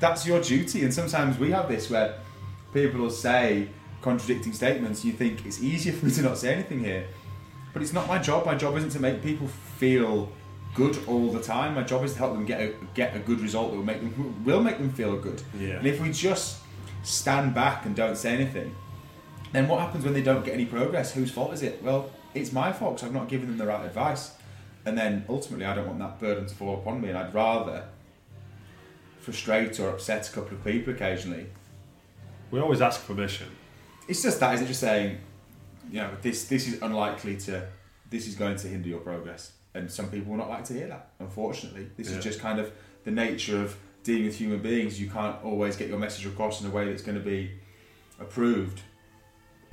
that's 0.00 0.26
your 0.26 0.40
duty 0.40 0.82
and 0.82 0.92
sometimes 0.92 1.38
we 1.38 1.50
have 1.50 1.68
this 1.68 1.90
where 1.90 2.18
people 2.72 2.98
will 3.00 3.10
say 3.10 3.68
contradicting 4.00 4.52
statements 4.52 5.04
you 5.04 5.12
think 5.12 5.44
it's 5.44 5.62
easier 5.62 5.92
for 5.92 6.06
me 6.06 6.12
to 6.12 6.22
not 6.22 6.38
say 6.38 6.54
anything 6.54 6.80
here 6.80 7.06
but 7.74 7.82
it's 7.82 7.92
not 7.92 8.08
my 8.08 8.18
job. 8.18 8.46
My 8.46 8.54
job 8.54 8.76
isn't 8.78 8.90
to 8.90 9.00
make 9.00 9.22
people 9.22 9.48
feel 9.48 10.32
good 10.74 10.98
all 11.06 11.30
the 11.30 11.42
time. 11.42 11.74
My 11.74 11.82
job 11.82 12.04
is 12.04 12.12
to 12.14 12.18
help 12.18 12.32
them 12.32 12.46
get 12.46 12.60
a, 12.60 12.74
get 12.94 13.14
a 13.14 13.18
good 13.18 13.40
result 13.40 13.72
that 13.72 13.76
will 13.76 13.84
make 13.84 14.00
them 14.00 14.42
will 14.44 14.62
make 14.62 14.78
them 14.78 14.90
feel 14.90 15.16
good. 15.18 15.42
Yeah. 15.58 15.76
and 15.76 15.86
if 15.86 16.00
we 16.00 16.10
just 16.10 16.62
stand 17.02 17.54
back 17.54 17.84
and 17.84 17.94
don't 17.94 18.16
say 18.16 18.32
anything 18.32 18.74
then 19.52 19.68
what 19.68 19.78
happens 19.78 20.04
when 20.04 20.14
they 20.14 20.22
don't 20.22 20.42
get 20.44 20.54
any 20.54 20.64
progress? 20.64 21.12
Whose 21.12 21.30
fault 21.30 21.52
is 21.52 21.62
it? 21.62 21.82
Well 21.82 22.10
it's 22.34 22.52
my 22.52 22.72
fault 22.72 22.96
because 22.96 23.08
i've 23.08 23.14
not 23.14 23.28
given 23.28 23.46
them 23.46 23.58
the 23.58 23.66
right 23.66 23.84
advice. 23.86 24.32
And 24.86 24.98
then 24.98 25.24
ultimately, 25.28 25.64
I 25.64 25.74
don't 25.74 25.86
want 25.86 25.98
that 26.00 26.20
burden 26.20 26.46
to 26.46 26.54
fall 26.54 26.74
upon 26.74 27.00
me, 27.00 27.08
and 27.08 27.16
I'd 27.16 27.32
rather 27.32 27.84
frustrate 29.18 29.80
or 29.80 29.88
upset 29.88 30.28
a 30.28 30.32
couple 30.32 30.56
of 30.58 30.64
people 30.64 30.92
occasionally. 30.92 31.46
We 32.50 32.60
always 32.60 32.82
ask 32.82 33.06
permission. 33.06 33.48
It's 34.06 34.22
just 34.22 34.40
that, 34.40 34.54
is 34.54 34.60
it? 34.60 34.66
Just 34.66 34.80
saying, 34.80 35.18
you 35.94 36.00
know, 36.00 36.10
this 36.22 36.48
this 36.48 36.66
is 36.66 36.82
unlikely 36.82 37.36
to, 37.36 37.68
this 38.10 38.26
is 38.26 38.34
going 38.34 38.56
to 38.56 38.66
hinder 38.66 38.88
your 38.88 38.98
progress, 38.98 39.52
and 39.74 39.88
some 39.88 40.08
people 40.10 40.32
will 40.32 40.38
not 40.38 40.50
like 40.50 40.64
to 40.64 40.72
hear 40.74 40.88
that. 40.88 41.10
Unfortunately, 41.20 41.86
this 41.96 42.10
Yeah. 42.10 42.18
is 42.18 42.24
just 42.24 42.40
kind 42.40 42.58
of 42.58 42.72
the 43.04 43.12
nature 43.12 43.62
of 43.62 43.76
dealing 44.02 44.24
with 44.24 44.36
human 44.36 44.58
beings. 44.60 45.00
You 45.00 45.08
can't 45.08 45.36
always 45.44 45.76
get 45.76 45.88
your 45.88 45.98
message 45.98 46.26
across 46.26 46.60
in 46.60 46.66
a 46.66 46.70
way 46.70 46.86
that's 46.86 47.02
going 47.02 47.16
to 47.16 47.24
be 47.24 47.52
approved, 48.18 48.80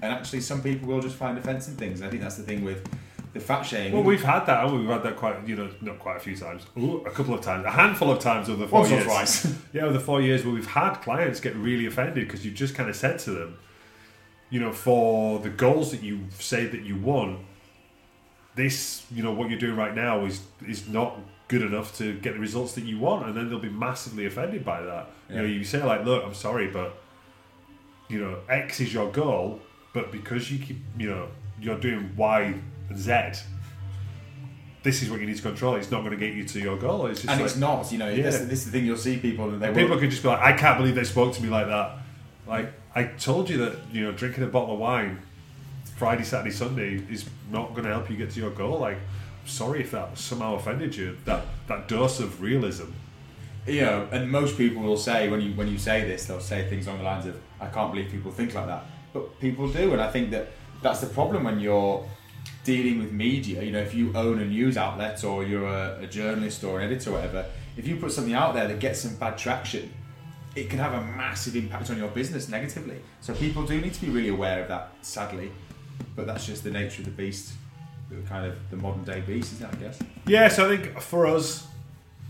and 0.03 0.13
actually, 0.13 0.41
some 0.41 0.61
people 0.61 0.87
will 0.87 1.01
just 1.01 1.15
find 1.15 1.37
offence 1.39 1.67
in 1.67 1.75
things. 1.75 2.01
And 2.01 2.07
I 2.07 2.11
think 2.11 2.21
that's 2.21 2.37
the 2.37 2.43
thing 2.43 2.63
with 2.63 2.87
the 3.33 3.39
fat 3.39 3.63
shaming. 3.63 3.93
Well, 3.93 4.03
we've 4.03 4.23
had 4.23 4.45
that? 4.45 4.71
We've 4.71 4.87
had 4.87 5.01
that 5.01 5.15
quite, 5.15 5.47
you 5.47 5.55
know, 5.55 5.69
not 5.81 5.97
quite 5.97 6.17
a 6.17 6.19
few 6.19 6.35
times. 6.35 6.67
Ooh, 6.77 6.97
a 7.05 7.11
couple 7.11 7.33
of 7.33 7.41
times, 7.41 7.65
a 7.65 7.71
handful 7.71 8.11
of 8.11 8.19
times 8.19 8.47
over 8.47 8.59
the 8.61 8.67
four 8.67 8.81
Once 8.81 8.91
or 8.91 9.03
twice. 9.03 9.55
yeah, 9.73 9.83
over 9.85 9.93
the 9.93 9.99
four 9.99 10.21
years 10.21 10.45
where 10.45 10.53
we've 10.53 10.67
had 10.67 10.95
clients 10.95 11.39
get 11.39 11.55
really 11.55 11.87
offended 11.87 12.27
because 12.27 12.45
you've 12.45 12.53
just 12.55 12.75
kind 12.75 12.89
of 12.91 12.95
said 12.95 13.17
to 13.19 13.31
them, 13.31 13.57
you 14.51 14.59
know, 14.59 14.71
for 14.71 15.39
the 15.39 15.49
goals 15.49 15.89
that 15.91 16.03
you 16.03 16.19
say 16.37 16.67
that 16.67 16.81
you 16.81 16.95
want, 16.97 17.39
this, 18.53 19.05
you 19.09 19.23
know, 19.23 19.31
what 19.31 19.49
you're 19.49 19.57
doing 19.57 19.77
right 19.77 19.95
now 19.95 20.25
is 20.25 20.41
is 20.67 20.87
not 20.87 21.17
good 21.47 21.61
enough 21.63 21.97
to 21.97 22.13
get 22.19 22.33
the 22.33 22.39
results 22.39 22.73
that 22.73 22.83
you 22.83 22.99
want, 22.99 23.25
and 23.25 23.35
then 23.35 23.49
they'll 23.49 23.59
be 23.59 23.69
massively 23.69 24.25
offended 24.25 24.63
by 24.63 24.81
that. 24.81 25.09
You 25.29 25.37
know, 25.37 25.43
you 25.43 25.63
say 25.63 25.81
like, 25.83 26.05
look, 26.05 26.23
I'm 26.23 26.33
sorry, 26.33 26.67
but 26.67 27.01
you 28.09 28.19
know, 28.19 28.39
X 28.49 28.81
is 28.81 28.93
your 28.93 29.09
goal, 29.09 29.61
but 29.93 30.11
because 30.11 30.51
you 30.51 30.59
keep, 30.59 30.77
you 30.97 31.09
know, 31.09 31.29
you're 31.59 31.79
doing 31.79 32.13
Y 32.17 32.53
and 32.89 32.97
Z, 32.97 33.41
this 34.83 35.01
is 35.01 35.09
what 35.09 35.21
you 35.21 35.27
need 35.27 35.37
to 35.37 35.41
control. 35.41 35.75
It's 35.75 35.91
not 35.91 35.99
going 35.99 36.11
to 36.11 36.17
get 36.17 36.33
you 36.33 36.43
to 36.43 36.59
your 36.59 36.77
goal. 36.77 37.05
It's 37.05 37.21
just 37.21 37.31
and 37.31 37.39
like, 37.39 37.49
it's 37.49 37.57
not, 37.57 37.89
you 37.91 37.99
know. 37.99 38.09
Yeah. 38.09 38.23
This, 38.23 38.39
this 38.39 38.59
is 38.59 38.65
the 38.65 38.71
thing 38.71 38.85
you'll 38.85 38.97
see 38.97 39.17
people, 39.17 39.49
and 39.49 39.61
they 39.61 39.67
and 39.67 39.75
will, 39.75 39.83
people 39.83 39.97
could 39.97 40.09
just 40.09 40.23
be 40.23 40.27
like, 40.27 40.41
I 40.41 40.53
can't 40.53 40.77
believe 40.77 40.95
they 40.95 41.05
spoke 41.05 41.33
to 41.35 41.41
me 41.41 41.47
like 41.47 41.67
that. 41.67 41.99
Like, 42.47 42.73
I 42.93 43.03
told 43.03 43.49
you 43.49 43.57
that, 43.59 43.77
you 43.91 44.03
know, 44.03 44.11
drinking 44.11 44.43
a 44.43 44.47
bottle 44.47 44.73
of 44.73 44.79
wine 44.79 45.19
Friday, 45.95 46.23
Saturday, 46.23 46.51
Sunday 46.51 46.95
is 47.11 47.29
not 47.51 47.71
going 47.71 47.83
to 47.83 47.91
help 47.91 48.09
you 48.09 48.17
get 48.17 48.31
to 48.31 48.39
your 48.39 48.49
goal. 48.49 48.79
Like, 48.79 48.97
sorry 49.45 49.81
if 49.81 49.91
that 49.91 50.17
somehow 50.17 50.55
offended 50.55 50.95
you. 50.95 51.17
That 51.25 51.45
that 51.67 51.87
dose 51.87 52.19
of 52.19 52.41
realism. 52.41 52.85
know, 53.81 54.07
and 54.11 54.31
most 54.31 54.57
people 54.57 54.81
will 54.81 54.97
say 54.97 55.29
when 55.29 55.41
you 55.41 55.53
when 55.53 55.67
you 55.67 55.77
say 55.77 56.03
this, 56.05 56.25
they'll 56.25 56.39
say 56.39 56.67
things 56.67 56.87
along 56.87 56.99
the 56.99 57.03
lines 57.05 57.25
of, 57.27 57.39
"I 57.59 57.67
can't 57.67 57.93
believe 57.93 58.09
people 58.09 58.31
think 58.31 58.55
like 58.55 58.65
that," 58.65 58.83
but 59.13 59.39
people 59.39 59.71
do, 59.71 59.93
and 59.93 60.01
I 60.01 60.09
think 60.09 60.31
that 60.31 60.47
that's 60.81 61.01
the 61.01 61.07
problem 61.07 61.43
when 61.43 61.59
you're 61.59 62.03
dealing 62.63 62.97
with 62.97 63.11
media. 63.11 63.61
You 63.61 63.71
know, 63.71 63.79
if 63.79 63.93
you 63.93 64.11
own 64.15 64.39
a 64.39 64.45
news 64.45 64.77
outlet 64.77 65.23
or 65.23 65.43
you're 65.43 65.67
a, 65.67 65.99
a 66.01 66.07
journalist 66.07 66.63
or 66.63 66.79
an 66.79 66.91
editor 66.91 67.11
or 67.11 67.13
whatever, 67.13 67.45
if 67.77 67.87
you 67.87 67.97
put 67.97 68.11
something 68.11 68.33
out 68.33 68.55
there 68.55 68.67
that 68.67 68.79
gets 68.79 69.01
some 69.01 69.15
bad 69.17 69.37
traction, 69.37 69.93
it 70.55 70.69
can 70.69 70.79
have 70.79 70.93
a 70.93 71.01
massive 71.15 71.55
impact 71.55 71.89
on 71.89 71.97
your 71.97 72.09
business 72.09 72.49
negatively. 72.49 72.99
So 73.21 73.33
people 73.33 73.65
do 73.65 73.79
need 73.79 73.93
to 73.93 74.01
be 74.01 74.09
really 74.09 74.29
aware 74.29 74.61
of 74.61 74.67
that, 74.67 74.91
sadly. 75.01 75.51
But 76.15 76.27
that's 76.27 76.45
just 76.45 76.63
the 76.63 76.71
nature 76.71 77.01
of 77.01 77.05
the 77.05 77.11
beast, 77.11 77.53
the 78.09 78.17
kind 78.27 78.45
of 78.45 78.57
the 78.69 78.77
modern 78.77 79.03
day 79.03 79.21
beast, 79.21 79.53
isn't 79.53 79.65
it? 79.65 79.75
I 79.75 79.79
guess. 79.79 79.99
Yeah, 80.27 80.47
so 80.49 80.69
I 80.69 80.77
think 80.77 80.99
for 80.99 81.25
us, 81.25 81.67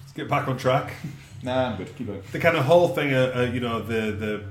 let's 0.01 0.13
get 0.13 0.29
back 0.29 0.47
on 0.47 0.57
track. 0.57 0.93
Nah, 1.43 1.71
I'm 1.71 1.75
good. 1.75 1.95
Keep 1.95 2.05
going. 2.05 2.21
the 2.31 2.37
kind 2.37 2.55
of 2.55 2.65
whole 2.65 2.89
thing, 2.89 3.15
uh, 3.15 3.33
uh, 3.35 3.41
you 3.51 3.59
know, 3.61 3.81
the 3.81 4.11
the 4.11 4.43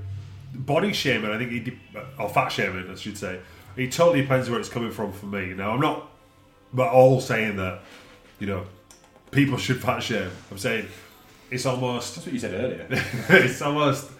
body 0.52 0.92
shaming. 0.92 1.30
I 1.30 1.38
think, 1.38 1.52
it 1.52 1.64
de- 1.64 1.78
or 2.18 2.28
fat 2.28 2.48
shaming, 2.48 2.90
I 2.90 2.96
should 2.96 3.16
say. 3.16 3.38
It 3.76 3.92
totally 3.92 4.22
depends 4.22 4.50
where 4.50 4.58
it's 4.58 4.68
coming 4.68 4.90
from 4.90 5.12
for 5.12 5.26
me. 5.26 5.54
Now, 5.54 5.70
I'm 5.70 5.78
not 5.78 6.10
but 6.72 6.88
all 6.88 7.20
saying 7.20 7.56
that 7.56 7.80
you 8.38 8.46
know 8.46 8.66
people 9.30 9.56
should 9.56 9.80
fat 9.80 10.00
shame. 10.00 10.30
I'm 10.50 10.58
saying 10.58 10.88
it's 11.50 11.66
almost 11.66 12.14
That's 12.14 12.26
what 12.26 12.32
you 12.32 12.40
said 12.40 12.54
earlier. 12.54 12.86
it's 13.30 13.62
almost 13.62 14.10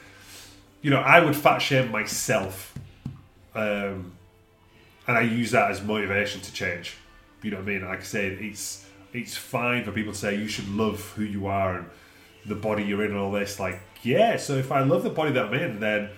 you 0.83 0.91
know 0.91 1.01
I 1.01 1.25
would 1.25 1.37
fat 1.37 1.59
shame 1.59 1.91
myself, 1.91 2.77
um, 3.55 4.13
and 5.07 5.17
I 5.17 5.23
use 5.23 5.53
that 5.53 5.71
as 5.71 5.83
motivation 5.83 6.41
to 6.41 6.53
change. 6.53 6.97
You 7.43 7.51
know 7.51 7.59
what 7.59 7.65
I 7.65 7.67
mean? 7.67 7.85
Like 7.85 8.01
I 8.01 8.05
said, 8.05 8.33
it's 8.33 8.87
it's 9.13 9.37
fine 9.37 9.85
for 9.85 9.93
people 9.93 10.13
to 10.13 10.19
say 10.19 10.37
you 10.37 10.49
should 10.49 10.69
love 10.69 11.01
who 11.17 11.25
you 11.25 11.47
are 11.47 11.79
and 11.79 11.91
the 12.47 12.55
body 12.55 12.85
you're 12.85 13.05
in 13.05 13.13
and 13.13 13.21
all 13.21 13.33
this. 13.33 13.61
Like 13.61 13.81
yeah, 14.03 14.37
so 14.37 14.55
if 14.55 14.73
I 14.73 14.83
love 14.83 15.03
the 15.03 15.11
body 15.11 15.33
that 15.33 15.47
I'm 15.47 15.55
in, 15.55 15.81
then 15.81 16.11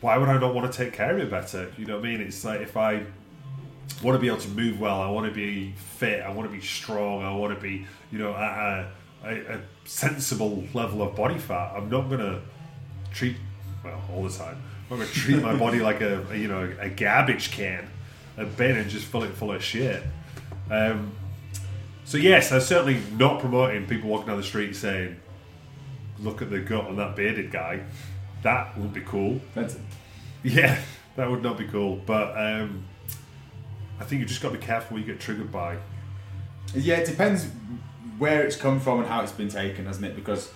why 0.00 0.16
would 0.16 0.28
I 0.28 0.38
not 0.38 0.54
want 0.54 0.70
to 0.70 0.76
take 0.76 0.92
care 0.92 1.14
of 1.14 1.18
it 1.18 1.30
better? 1.30 1.72
You 1.76 1.86
know 1.86 1.96
what 1.96 2.06
I 2.06 2.08
mean? 2.08 2.20
It's 2.20 2.44
like 2.44 2.60
if 2.60 2.76
I 2.76 3.04
want 4.02 4.14
to 4.16 4.18
be 4.18 4.28
able 4.28 4.38
to 4.38 4.48
move 4.48 4.80
well, 4.80 5.00
I 5.00 5.10
want 5.10 5.26
to 5.26 5.32
be 5.32 5.72
fit, 5.72 6.22
I 6.22 6.30
want 6.30 6.48
to 6.48 6.54
be 6.54 6.62
strong, 6.62 7.22
I 7.22 7.34
want 7.34 7.54
to 7.54 7.60
be, 7.60 7.86
you 8.10 8.18
know, 8.18 8.34
at 8.34 8.42
a, 8.42 8.90
a, 9.24 9.54
a 9.54 9.60
sensible 9.84 10.64
level 10.74 11.02
of 11.02 11.14
body 11.14 11.38
fat. 11.38 11.74
I'm 11.76 11.88
not 11.88 12.08
going 12.08 12.20
to 12.20 12.40
treat, 13.12 13.36
well, 13.84 14.02
all 14.12 14.22
the 14.24 14.30
time, 14.30 14.62
I'm 14.90 14.98
going 14.98 15.08
to 15.08 15.14
treat 15.14 15.42
my 15.42 15.54
body 15.54 15.80
like 15.80 16.00
a, 16.00 16.26
a, 16.30 16.36
you 16.36 16.48
know, 16.48 16.72
a 16.80 16.88
garbage 16.88 17.50
can, 17.50 17.88
a 18.36 18.44
bin 18.44 18.76
and 18.76 18.90
just 18.90 19.06
fill 19.06 19.22
it 19.22 19.34
full 19.34 19.52
of 19.52 19.62
shit. 19.62 20.02
Um, 20.70 21.12
so 22.04 22.18
yes, 22.18 22.52
I'm 22.52 22.60
certainly 22.60 23.00
not 23.16 23.40
promoting 23.40 23.86
people 23.86 24.10
walking 24.10 24.28
down 24.28 24.36
the 24.36 24.42
street 24.42 24.74
saying, 24.74 25.16
look 26.18 26.42
at 26.42 26.50
the 26.50 26.60
gut 26.60 26.86
on 26.86 26.96
that 26.96 27.16
bearded 27.16 27.50
guy. 27.50 27.82
That 28.42 28.76
would 28.78 28.92
be 28.92 29.02
cool. 29.02 29.40
Benson. 29.54 29.86
Yeah, 30.42 30.80
that 31.16 31.30
would 31.30 31.42
not 31.42 31.58
be 31.58 31.66
cool. 31.66 31.96
But 32.06 32.36
um, 32.36 32.84
I 34.00 34.04
think 34.04 34.20
you 34.20 34.26
just 34.26 34.40
got 34.40 34.52
to 34.52 34.58
be 34.58 34.64
careful 34.64 34.96
what 34.96 35.06
you 35.06 35.12
get 35.12 35.20
triggered 35.20 35.52
by. 35.52 35.76
Yeah, 36.74 36.96
it 36.96 37.06
depends 37.06 37.48
where 38.20 38.42
it's 38.44 38.54
come 38.54 38.78
from 38.78 39.00
and 39.00 39.08
how 39.08 39.22
it's 39.22 39.32
been 39.32 39.48
taken, 39.48 39.86
hasn't 39.86 40.04
it? 40.04 40.14
Because 40.14 40.52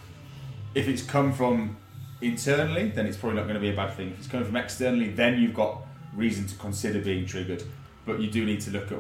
if 0.75 0.87
it's 0.87 1.03
come 1.03 1.33
from 1.33 1.77
internally, 2.21 2.91
then 2.91 3.07
it's 3.07 3.17
probably 3.17 3.37
not 3.39 3.45
going 3.45 3.55
to 3.55 3.61
be 3.61 3.71
a 3.71 3.77
bad 3.77 3.95
thing. 3.95 4.11
If 4.13 4.19
it's 4.19 4.27
coming 4.29 4.47
from 4.47 4.57
externally, 4.57 5.09
then 5.11 5.41
you've 5.41 5.55
got 5.55 5.83
reason 6.15 6.47
to 6.47 6.55
consider 6.57 7.01
being 7.01 7.25
triggered. 7.27 7.63
But 8.05 8.21
you 8.21 8.31
do 8.31 8.45
need 8.45 8.61
to 8.63 8.71
look 8.71 8.93
at 8.93 8.99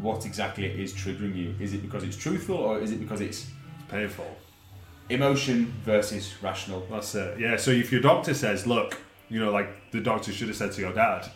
what 0.00 0.24
exactly 0.24 0.64
it 0.64 0.80
is 0.80 0.92
triggering 0.94 1.36
you. 1.36 1.54
Is 1.60 1.74
it 1.74 1.82
because 1.82 2.02
it's 2.02 2.16
truthful 2.16 2.56
or 2.56 2.80
is 2.80 2.92
it 2.92 2.98
because 3.00 3.20
it's 3.20 3.42
It's 3.44 3.90
painful. 3.90 4.36
emotion 5.10 5.72
versus 5.84 6.34
rational? 6.42 6.86
That's 6.90 7.14
it. 7.14 7.38
Yeah. 7.38 7.56
So 7.56 7.70
if 7.70 7.92
your 7.92 8.00
doctor 8.00 8.32
says, 8.34 8.66
"Look," 8.66 8.98
you 9.28 9.38
know, 9.38 9.52
like 9.52 9.68
the 9.92 10.00
doctor 10.00 10.32
should 10.32 10.48
have 10.48 10.56
said 10.56 10.72
to 10.72 10.80
your 10.80 10.92
dad, 10.94 11.28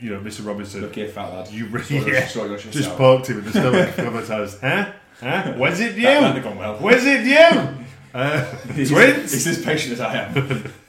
you 0.00 0.10
know, 0.10 0.20
Mr. 0.20 0.46
Robinson, 0.46 0.82
Look 0.82 0.94
here, 0.94 1.08
fat 1.08 1.32
lad. 1.32 1.50
you 1.50 1.66
really 1.66 2.12
yeah, 2.12 2.26
sort 2.26 2.48
your 2.48 2.58
shit 2.58 2.72
just 2.72 2.90
poked 2.96 3.28
him 3.28 3.38
in 3.38 3.44
the 3.44 3.50
stomach 3.50 3.88
a 3.90 3.92
couple 4.02 4.18
of 4.18 4.26
times. 4.26 4.58
Huh? 4.60 4.92
Huh? 5.20 5.52
Where's 5.56 5.80
it 5.80 5.96
you? 5.96 6.02
That 6.02 6.42
gone 6.42 6.56
well. 6.56 6.76
Where's 6.76 7.04
it 7.04 7.24
you? 7.24 7.84
Uh, 8.12 8.44
twins? 8.74 9.32
he's 9.32 9.46
as 9.46 9.64
patient 9.64 9.94
as 9.94 10.00
I 10.00 10.14
am. 10.24 10.72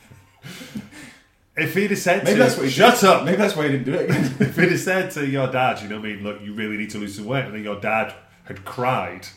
If 1.54 1.76
he'd 1.76 1.90
have 1.92 2.00
said 2.00 2.24
Maybe 2.24 2.38
to 2.38 2.44
that's 2.44 2.56
what 2.56 2.66
he 2.66 2.72
shut 2.72 3.00
did. 3.02 3.10
up, 3.10 3.26
Maybe 3.26 3.38
that's 3.38 3.56
why 3.58 3.66
he 3.68 3.72
didn't 3.74 3.86
do 3.86 3.94
it 3.94 4.10
again. 4.10 4.24
if 4.40 4.56
he'd 4.56 4.72
have 4.72 4.80
said 4.80 5.12
to 5.12 5.28
your 5.28 5.52
dad, 5.52 5.82
you 5.82 5.90
know 5.90 5.98
what 6.00 6.06
I 6.06 6.14
mean, 6.14 6.24
look, 6.24 6.42
you 6.42 6.54
really 6.54 6.78
need 6.78 6.90
to 6.92 6.98
lose 6.98 7.16
some 7.16 7.26
weight, 7.26 7.44
and 7.46 7.54
then 7.54 7.64
your 7.64 7.80
dad 7.80 8.16
had 8.46 8.64
cried, 8.64 9.28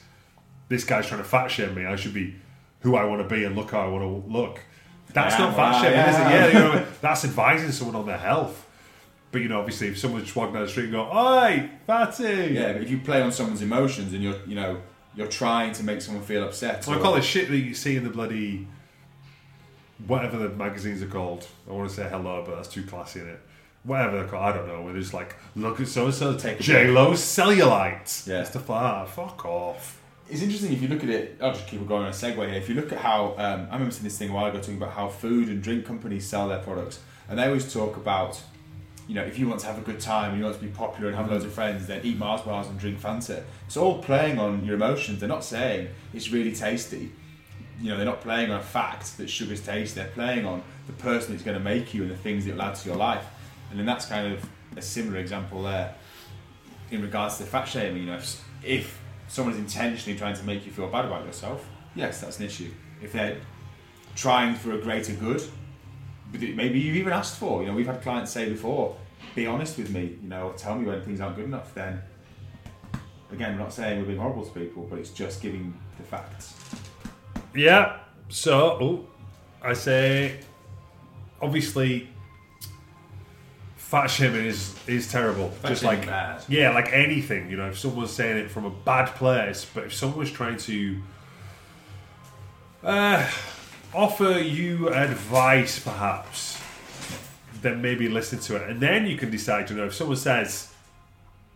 this 0.68 0.84
guy's 0.84 1.08
trying 1.08 1.22
to 1.22 1.28
fat 1.28 1.48
shame 1.48 1.74
me, 1.74 1.84
I 1.86 1.96
should 1.96 2.14
be 2.14 2.36
who 2.80 2.94
I 2.94 3.04
want 3.04 3.28
to 3.28 3.34
be 3.34 3.44
and 3.44 3.56
look 3.56 3.72
how 3.72 3.80
I 3.80 3.88
want 3.88 4.04
to 4.04 4.32
look. 4.32 4.60
That's 5.12 5.38
not 5.38 5.56
fat 5.56 5.82
shaming, 5.82 5.98
is 5.98 6.16
it? 6.16 6.20
Yeah, 6.20 6.46
you 6.46 6.54
know, 6.54 6.86
that's 7.00 7.24
advising 7.24 7.72
someone 7.72 7.96
on 7.96 8.06
their 8.06 8.18
health. 8.18 8.63
But 9.34 9.42
you 9.42 9.48
know, 9.48 9.58
obviously, 9.58 9.88
if 9.88 9.98
someone's 9.98 10.24
just 10.26 10.36
walking 10.36 10.54
down 10.54 10.62
the 10.62 10.68
street 10.70 10.84
and 10.84 10.92
go, 10.92 11.10
"Oi, 11.12 11.68
fatty," 11.88 12.52
yeah, 12.54 12.72
but 12.72 12.82
if 12.82 12.88
you 12.88 12.98
play 12.98 13.20
on 13.20 13.32
someone's 13.32 13.62
emotions 13.62 14.12
and 14.12 14.22
you're, 14.22 14.36
you 14.46 14.54
know, 14.54 14.80
you're 15.16 15.26
trying 15.26 15.72
to 15.72 15.82
make 15.82 16.00
someone 16.00 16.22
feel 16.22 16.44
upset. 16.44 16.84
So 16.84 16.92
I 16.92 16.98
call 16.98 17.16
it 17.16 17.22
shit 17.22 17.48
that 17.48 17.58
you 17.58 17.74
see 17.74 17.96
in 17.96 18.04
the 18.04 18.10
bloody 18.10 18.68
whatever 20.06 20.36
the 20.38 20.50
magazines 20.50 21.02
are 21.02 21.06
called. 21.08 21.46
I 21.68 21.72
want 21.72 21.88
to 21.90 21.94
say 21.96 22.08
hello, 22.08 22.44
but 22.46 22.54
that's 22.56 22.68
too 22.68 22.84
classy 22.84 23.20
in 23.20 23.28
it. 23.28 23.40
Whatever 23.82 24.18
they're 24.18 24.28
called, 24.28 24.44
I 24.44 24.52
don't 24.56 24.68
know. 24.68 24.82
Where 24.82 24.92
there's 24.92 25.12
like, 25.12 25.34
look 25.56 25.80
at 25.80 25.88
so 25.88 26.04
and 26.06 26.14
so, 26.14 26.36
Take 26.36 26.60
J 26.60 26.86
Lo's 26.88 27.20
cellulite, 27.20 28.26
Yeah. 28.26 28.44
stuff 28.44 28.68
like 28.68 28.82
that. 28.82 29.08
Fuck 29.14 29.44
off. 29.44 30.00
It's 30.30 30.42
interesting 30.42 30.72
if 30.72 30.80
you 30.80 30.88
look 30.88 31.02
at 31.02 31.10
it. 31.10 31.38
I'll 31.42 31.52
just 31.52 31.66
keep 31.66 31.80
it 31.80 31.88
going 31.88 32.02
on 32.04 32.08
a 32.08 32.12
segue 32.12 32.36
here. 32.48 32.54
If 32.58 32.68
you 32.68 32.76
look 32.76 32.92
at 32.92 32.98
how 32.98 33.34
um, 33.36 33.66
I 33.70 33.74
remember 33.74 33.90
seeing 33.90 34.04
this 34.04 34.16
thing 34.16 34.30
a 34.30 34.32
while 34.32 34.46
ago 34.46 34.58
talking 34.58 34.76
about 34.78 34.92
how 34.92 35.08
food 35.08 35.48
and 35.48 35.60
drink 35.62 35.84
companies 35.84 36.26
sell 36.26 36.48
their 36.48 36.60
products, 36.60 37.00
and 37.28 37.38
they 37.38 37.44
always 37.46 37.70
talk 37.72 37.96
about, 37.96 38.40
you 39.06 39.14
know, 39.14 39.22
if 39.22 39.38
you 39.38 39.48
want 39.48 39.60
to 39.60 39.66
have 39.66 39.78
a 39.78 39.82
good 39.82 40.00
time 40.00 40.36
you 40.38 40.44
want 40.44 40.56
to 40.56 40.62
be 40.62 40.70
popular 40.70 41.08
and 41.08 41.16
have 41.16 41.30
loads 41.30 41.44
of 41.44 41.52
friends, 41.52 41.86
then 41.86 42.00
eat 42.04 42.16
Mars 42.16 42.40
bars 42.42 42.66
and 42.66 42.78
drink 42.78 43.00
Fanta. 43.00 43.42
It's 43.66 43.76
all 43.76 44.02
playing 44.02 44.38
on 44.38 44.64
your 44.64 44.76
emotions. 44.76 45.20
They're 45.20 45.28
not 45.28 45.44
saying 45.44 45.88
it's 46.12 46.30
really 46.30 46.52
tasty. 46.52 47.12
You 47.80 47.90
know, 47.90 47.96
they're 47.96 48.06
not 48.06 48.20
playing 48.20 48.50
on 48.50 48.60
a 48.60 48.62
fact 48.62 49.18
that 49.18 49.28
sugar's 49.28 49.60
tasty. 49.60 50.00
They're 50.00 50.10
playing 50.10 50.46
on 50.46 50.62
the 50.86 50.92
person 50.94 51.32
that's 51.32 51.44
going 51.44 51.58
to 51.58 51.62
make 51.62 51.92
you 51.92 52.02
and 52.02 52.10
the 52.10 52.16
things 52.16 52.44
that 52.44 52.52
it'll 52.52 52.62
add 52.62 52.76
to 52.76 52.88
your 52.88 52.96
life. 52.96 53.26
And 53.70 53.78
then 53.78 53.86
that's 53.86 54.06
kind 54.06 54.32
of 54.32 54.48
a 54.76 54.82
similar 54.82 55.18
example 55.18 55.62
there 55.62 55.94
in 56.90 57.02
regards 57.02 57.38
to 57.38 57.44
fat 57.44 57.64
shaming, 57.64 58.02
you 58.02 58.10
know, 58.10 58.16
if, 58.16 58.44
if 58.62 59.00
someone's 59.28 59.58
intentionally 59.58 60.18
trying 60.18 60.34
to 60.36 60.44
make 60.44 60.64
you 60.64 60.72
feel 60.72 60.88
bad 60.88 61.04
about 61.04 61.24
yourself, 61.26 61.68
yes, 61.94 62.20
that's 62.20 62.38
an 62.38 62.46
issue. 62.46 62.70
If 63.02 63.12
they're 63.12 63.38
trying 64.14 64.54
for 64.54 64.72
a 64.72 64.78
greater 64.78 65.12
good, 65.14 65.42
maybe 66.40 66.78
you've 66.78 66.96
even 66.96 67.12
asked 67.12 67.38
for, 67.38 67.62
you 67.62 67.68
know, 67.68 67.74
we've 67.74 67.86
had 67.86 68.02
clients 68.02 68.32
say 68.32 68.48
before, 68.48 68.96
be 69.34 69.46
honest 69.46 69.78
with 69.78 69.90
me, 69.90 70.16
you 70.22 70.28
know, 70.28 70.52
tell 70.56 70.76
me 70.76 70.86
when 70.86 71.02
things 71.02 71.20
aren't 71.20 71.36
good 71.36 71.46
enough, 71.46 71.74
then 71.74 72.00
again, 73.32 73.56
we're 73.56 73.62
not 73.62 73.72
saying 73.72 74.00
we're 74.00 74.06
being 74.06 74.18
horrible 74.18 74.44
to 74.44 74.52
people, 74.52 74.86
but 74.88 74.98
it's 74.98 75.10
just 75.10 75.42
giving 75.42 75.74
the 75.98 76.04
facts. 76.04 76.54
Yeah. 77.54 77.98
So, 78.28 78.78
oh, 78.80 79.06
I 79.62 79.74
say, 79.74 80.40
obviously, 81.40 82.08
fat 83.76 84.06
shaming 84.06 84.46
is 84.46 84.74
is 84.86 85.10
terrible. 85.10 85.50
Fat 85.50 85.68
Just 85.68 85.84
like 85.84 86.06
bad. 86.06 86.42
yeah, 86.48 86.70
like 86.70 86.92
anything. 86.92 87.50
You 87.50 87.56
know, 87.56 87.68
if 87.68 87.78
someone's 87.78 88.10
saying 88.10 88.38
it 88.38 88.50
from 88.50 88.64
a 88.64 88.70
bad 88.70 89.14
place, 89.14 89.66
but 89.72 89.84
if 89.84 89.94
someone 89.94 90.18
was 90.18 90.32
trying 90.32 90.56
to 90.58 91.00
uh, 92.82 93.30
offer 93.94 94.38
you 94.38 94.88
advice, 94.88 95.78
perhaps, 95.78 96.60
then 97.62 97.80
maybe 97.80 98.08
listen 98.08 98.38
to 98.40 98.56
it, 98.56 98.68
and 98.68 98.80
then 98.80 99.06
you 99.06 99.16
can 99.16 99.30
decide. 99.30 99.70
You 99.70 99.76
know, 99.76 99.86
if 99.86 99.94
someone 99.94 100.16
says, 100.16 100.72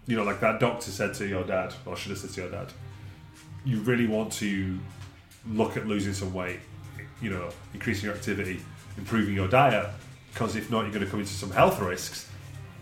you 0.06 0.16
know, 0.16 0.24
like 0.24 0.40
that 0.40 0.60
doctor 0.60 0.90
said 0.90 1.14
to 1.14 1.26
your 1.26 1.44
dad, 1.44 1.74
or 1.84 1.96
should 1.96 2.10
have 2.10 2.18
said 2.18 2.30
to 2.30 2.40
your 2.42 2.50
dad, 2.50 2.72
you 3.64 3.80
really 3.80 4.06
want 4.06 4.32
to 4.34 4.78
look 5.50 5.76
at 5.76 5.86
losing 5.86 6.14
some 6.14 6.32
weight, 6.32 6.60
you 7.20 7.30
know, 7.30 7.50
increasing 7.74 8.06
your 8.06 8.14
activity, 8.14 8.60
improving 8.96 9.34
your 9.34 9.48
diet, 9.48 9.88
because 10.32 10.56
if 10.56 10.70
not, 10.70 10.82
you're 10.82 10.92
going 10.92 11.04
to 11.04 11.10
come 11.10 11.20
into 11.20 11.32
some 11.32 11.50
health 11.50 11.80
risks. 11.80 12.30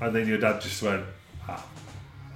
And 0.00 0.14
then 0.14 0.28
your 0.28 0.38
dad 0.38 0.60
just 0.60 0.82
went, 0.82 1.04
ah, 1.48 1.64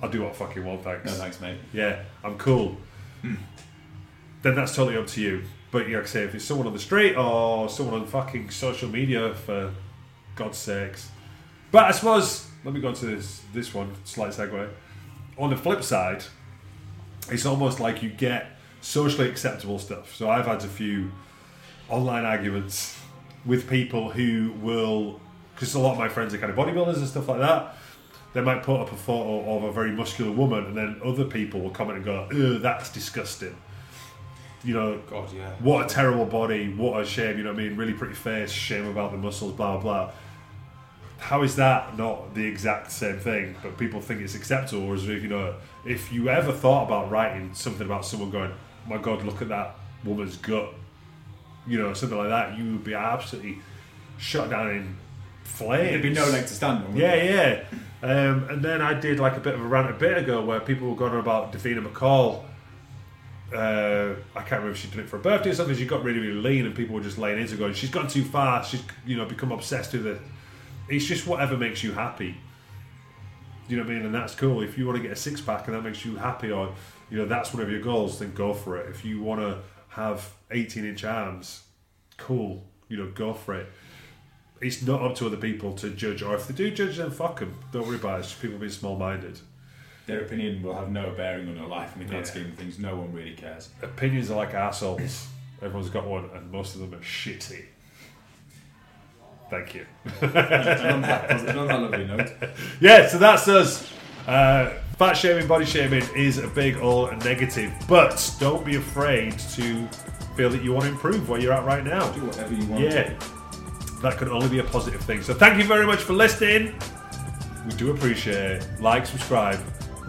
I'll 0.03 0.09
do 0.09 0.23
what 0.23 0.31
I 0.31 0.35
fucking 0.35 0.65
want, 0.65 0.83
thanks. 0.83 1.05
No 1.05 1.13
thanks, 1.13 1.41
mate. 1.41 1.59
Yeah, 1.73 2.03
I'm 2.25 2.39
cool. 2.39 2.79
Then 3.23 4.55
that's 4.55 4.75
totally 4.75 4.97
up 4.97 5.07
to 5.09 5.21
you. 5.21 5.43
But 5.71 5.89
you 5.89 5.97
like 5.97 6.05
I 6.05 6.09
say, 6.09 6.25
if 6.25 6.35
it's 6.35 6.45
someone 6.45 6.67
on 6.67 6.73
the 6.73 6.81
street 6.81 7.15
or 7.15 7.69
someone 7.69 8.01
on 8.01 8.07
fucking 8.07 8.51
social 8.51 8.89
media, 8.89 9.35
for 9.35 9.73
God's 10.35 10.59
sakes. 10.59 11.11
But 11.71 11.85
I 11.85 11.91
suppose 11.93 12.49
let 12.65 12.75
me 12.75 12.81
go 12.81 12.93
to 12.93 13.07
this 13.07 13.43
this 13.53 13.73
one 13.73 13.95
slight 14.05 14.31
segue. 14.31 14.69
On 15.39 15.51
the 15.51 15.57
flip 15.57 15.83
side, 15.83 16.25
it's 17.31 17.47
almost 17.47 17.81
like 17.81 18.03
you 18.03 18.11
get 18.11 18.59
socially 18.81 19.29
acceptable 19.29 19.79
stuff. 19.79 20.15
So 20.15 20.29
I've 20.29 20.47
had 20.47 20.63
a 20.65 20.69
few 20.69 21.13
online 21.89 22.25
arguments 22.25 22.99
with 23.47 23.69
people 23.69 24.11
who 24.11 24.53
will, 24.61 25.21
because 25.55 25.75
a 25.75 25.79
lot 25.79 25.93
of 25.93 25.99
my 25.99 26.09
friends 26.09 26.35
are 26.35 26.39
kind 26.39 26.51
of 26.51 26.59
bodybuilders 26.59 26.97
and 26.97 27.07
stuff 27.07 27.29
like 27.29 27.41
that. 27.41 27.77
They 28.33 28.41
might 28.41 28.63
put 28.63 28.81
up 28.81 28.93
a 28.93 28.97
photo 28.97 29.57
of 29.57 29.65
a 29.65 29.73
very 29.73 29.91
muscular 29.91 30.31
woman, 30.31 30.67
and 30.67 30.77
then 30.77 31.01
other 31.05 31.25
people 31.25 31.61
will 31.61 31.71
comment 31.71 31.97
and 31.97 32.05
go, 32.05 32.29
"Ugh, 32.31 32.61
that's 32.61 32.91
disgusting." 32.91 33.57
You 34.63 34.75
know, 34.75 35.01
God, 35.09 35.33
yeah. 35.33 35.51
what 35.61 35.87
a 35.87 35.89
terrible 35.89 36.27
body, 36.27 36.73
what 36.75 37.01
a 37.01 37.07
shame, 37.07 37.39
you 37.39 37.45
know 37.45 37.53
what 37.53 37.61
I 37.61 37.69
mean? 37.69 37.77
Really 37.77 37.95
pretty 37.95 38.15
face, 38.15 38.53
shame 38.53 38.87
about 38.87 39.13
the 39.13 39.17
muscles, 39.17 39.53
blah, 39.55 39.79
blah. 39.79 40.11
How 41.19 41.43
is 41.43 41.57
that 41.57 41.97
not 41.97 42.35
the 42.35 42.45
exact 42.45 42.91
same 42.91 43.19
thing, 43.19 43.57
but 43.63 43.79
people 43.79 44.01
think 44.01 44.21
it's 44.21 44.35
acceptable? 44.35 44.87
Whereas 44.87 45.09
if 45.09 45.23
you 45.23 45.29
know, 45.29 45.55
if 45.85 46.13
you 46.13 46.29
ever 46.29 46.53
thought 46.53 46.85
about 46.85 47.11
writing 47.11 47.55
something 47.55 47.87
about 47.87 48.05
someone 48.05 48.31
going, 48.31 48.53
my 48.87 48.99
God, 48.99 49.25
look 49.25 49.41
at 49.41 49.49
that 49.49 49.77
woman's 50.05 50.37
gut, 50.37 50.75
you 51.67 51.79
know, 51.79 51.93
something 51.95 52.19
like 52.19 52.29
that, 52.29 52.59
you 52.59 52.73
would 52.73 52.85
be 52.85 52.95
absolutely 52.95 53.59
shut 54.19 54.51
down 54.51 54.71
in 54.71 54.97
flames. 55.45 55.91
There'd 55.91 56.03
be 56.03 56.11
no 56.11 56.27
leg 56.27 56.47
to 56.47 56.55
stand 56.55 56.85
on. 56.85 56.97
Yeah, 56.97 57.17
there? 57.17 57.67
yeah. 57.71 57.79
Um, 58.03 58.49
and 58.49 58.63
then 58.63 58.81
I 58.81 58.95
did 58.95 59.21
like 59.21 59.37
a 59.37 59.41
bit 59.41 59.55
of 59.55 59.61
a 59.61 59.65
rant 59.65 59.91
a 59.91 59.95
bit 59.95 60.17
ago 60.17 60.43
where 60.43 60.61
people 60.61 60.89
were 60.89 60.97
going 60.97 61.13
on 61.13 61.21
about 61.21 61.53
Davina 61.53 61.87
McCall. 61.87 62.43
Uh, 63.53 64.15
I 64.37 64.41
can't 64.41 64.63
remember 64.63 64.71
if 64.71 64.77
she 64.77 64.89
did 64.89 65.01
it 65.01 65.09
for 65.09 65.17
a 65.17 65.21
birthday 65.21 65.51
or 65.51 65.55
something. 65.55 65.77
She 65.77 65.85
got 65.85 66.05
really, 66.05 66.21
really 66.21 66.41
lean, 66.41 66.67
and 66.67 66.75
people 66.75 66.95
were 66.95 67.03
just 67.03 67.19
laying 67.19 67.41
into 67.41 67.57
going, 67.57 67.75
"She's 67.75 67.91
gone 67.91 68.07
too 68.07 68.25
far. 68.25 68.65
She's 68.65 68.83
you 69.05 69.17
know 69.17 69.25
become 69.25 69.51
obsessed 69.51 69.93
with 69.93 70.07
it." 70.07 70.21
It's 70.89 71.05
just 71.05 71.27
whatever 71.27 71.57
makes 71.57 71.83
you 71.83 71.93
happy. 71.93 72.37
You 73.69 73.77
know 73.77 73.85
what 73.85 73.93
I 73.93 73.95
mean? 73.95 74.07
And 74.07 74.15
that's 74.15 74.35
cool. 74.35 74.63
If 74.63 74.77
you 74.77 74.87
want 74.87 74.97
to 74.99 75.03
get 75.03 75.13
a 75.13 75.17
six 75.17 75.41
pack 75.41 75.67
and 75.67 75.77
that 75.77 75.83
makes 75.83 76.05
you 76.05 76.17
happy, 76.17 76.51
or 76.51 76.75
you 77.11 77.19
know 77.19 77.27
that's 77.27 77.53
one 77.53 77.63
of 77.63 77.71
your 77.71 77.81
goals, 77.81 78.19
then 78.21 78.33
go 78.35 78.55
for 78.55 78.77
it. 78.79 78.89
If 78.89 79.05
you 79.05 79.21
want 79.21 79.41
to 79.41 79.59
have 79.91 80.33
18 80.51 80.85
inch 80.85 81.05
arms, 81.05 81.65
cool. 82.17 82.65
You 82.89 82.97
know, 82.97 83.11
go 83.11 83.33
for 83.33 83.55
it. 83.55 83.67
It's 84.61 84.83
not 84.83 85.01
up 85.03 85.15
to 85.17 85.27
other 85.27 85.37
people 85.37 85.73
to 85.75 85.91
judge, 85.91 86.23
or 86.23 86.35
if 86.35 86.47
they 86.47 86.55
do 86.55 86.71
judge, 86.71 86.99
then 86.99 87.11
fuck 87.11 87.41
them. 87.41 87.59
Don't 87.73 87.87
worry 87.87 87.97
about 87.97 88.17
it. 88.17 88.21
It's 88.21 88.31
just 88.31 88.43
people 88.43 88.59
being 88.59 88.71
small 88.71 88.97
minded. 88.97 89.41
Their 90.11 90.21
opinion 90.23 90.63
will 90.63 90.75
have 90.75 90.91
no 90.91 91.11
bearing 91.17 91.49
on 91.49 91.57
your 91.57 91.67
life 91.69 91.95
in 91.95 92.01
the 92.03 92.07
grand 92.09 92.27
Yeah. 92.27 92.31
scheme 92.33 92.47
of 92.47 92.55
things. 92.55 92.79
No 92.79 92.97
one 92.97 93.13
really 93.13 93.33
cares. 93.35 93.69
Opinions 93.83 94.31
are 94.31 94.37
like 94.37 94.55
assholes. 94.55 95.27
Everyone's 95.63 95.91
got 95.91 96.07
one, 96.07 96.29
and 96.35 96.51
most 96.51 96.75
of 96.75 96.81
them 96.81 96.95
are 96.95 97.03
shitty. 97.03 97.65
Thank 99.51 99.75
you. 99.75 99.85
and 100.21 100.31
on 100.33 101.03
that, 101.03 101.31
on 101.57 101.67
that 101.67 101.81
lovely 101.81 102.05
note, 102.07 102.31
Yeah, 102.81 103.09
so 103.09 103.19
that's 103.19 103.49
us. 103.49 103.93
Uh, 104.27 104.75
fat 104.97 105.15
shaming, 105.15 105.49
body 105.49 105.65
shaming 105.65 106.05
is 106.17 106.39
a 106.39 106.47
big 106.47 106.77
a 106.77 107.17
negative, 107.25 107.73
but 107.89 108.33
don't 108.39 108.65
be 108.65 108.77
afraid 108.77 109.37
to 109.57 109.87
feel 110.37 110.51
that 110.51 110.63
you 110.63 110.73
want 110.73 110.85
to 110.85 110.91
improve 110.91 111.29
where 111.29 111.41
you're 111.41 111.53
at 111.53 111.65
right 111.65 111.83
now. 111.85 112.11
do 112.13 112.25
whatever 112.25 112.55
you 112.55 112.65
want. 112.67 112.85
Yeah, 112.85 113.13
that 114.03 114.19
can 114.19 114.29
only 114.29 114.49
be 114.49 114.61
a 114.61 114.65
positive 114.65 115.01
thing. 115.01 115.21
So 115.23 115.35
thank 115.35 115.59
you 115.59 115.65
very 115.65 115.87
much 115.87 115.99
for 116.01 116.13
listening. 116.13 116.73
We 117.67 117.73
do 117.77 117.91
appreciate 117.91 118.37
it. 118.63 118.67
Like, 118.81 119.05
subscribe, 119.05 119.59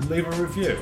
leave 0.10 0.28
a 0.28 0.42
review. 0.42 0.78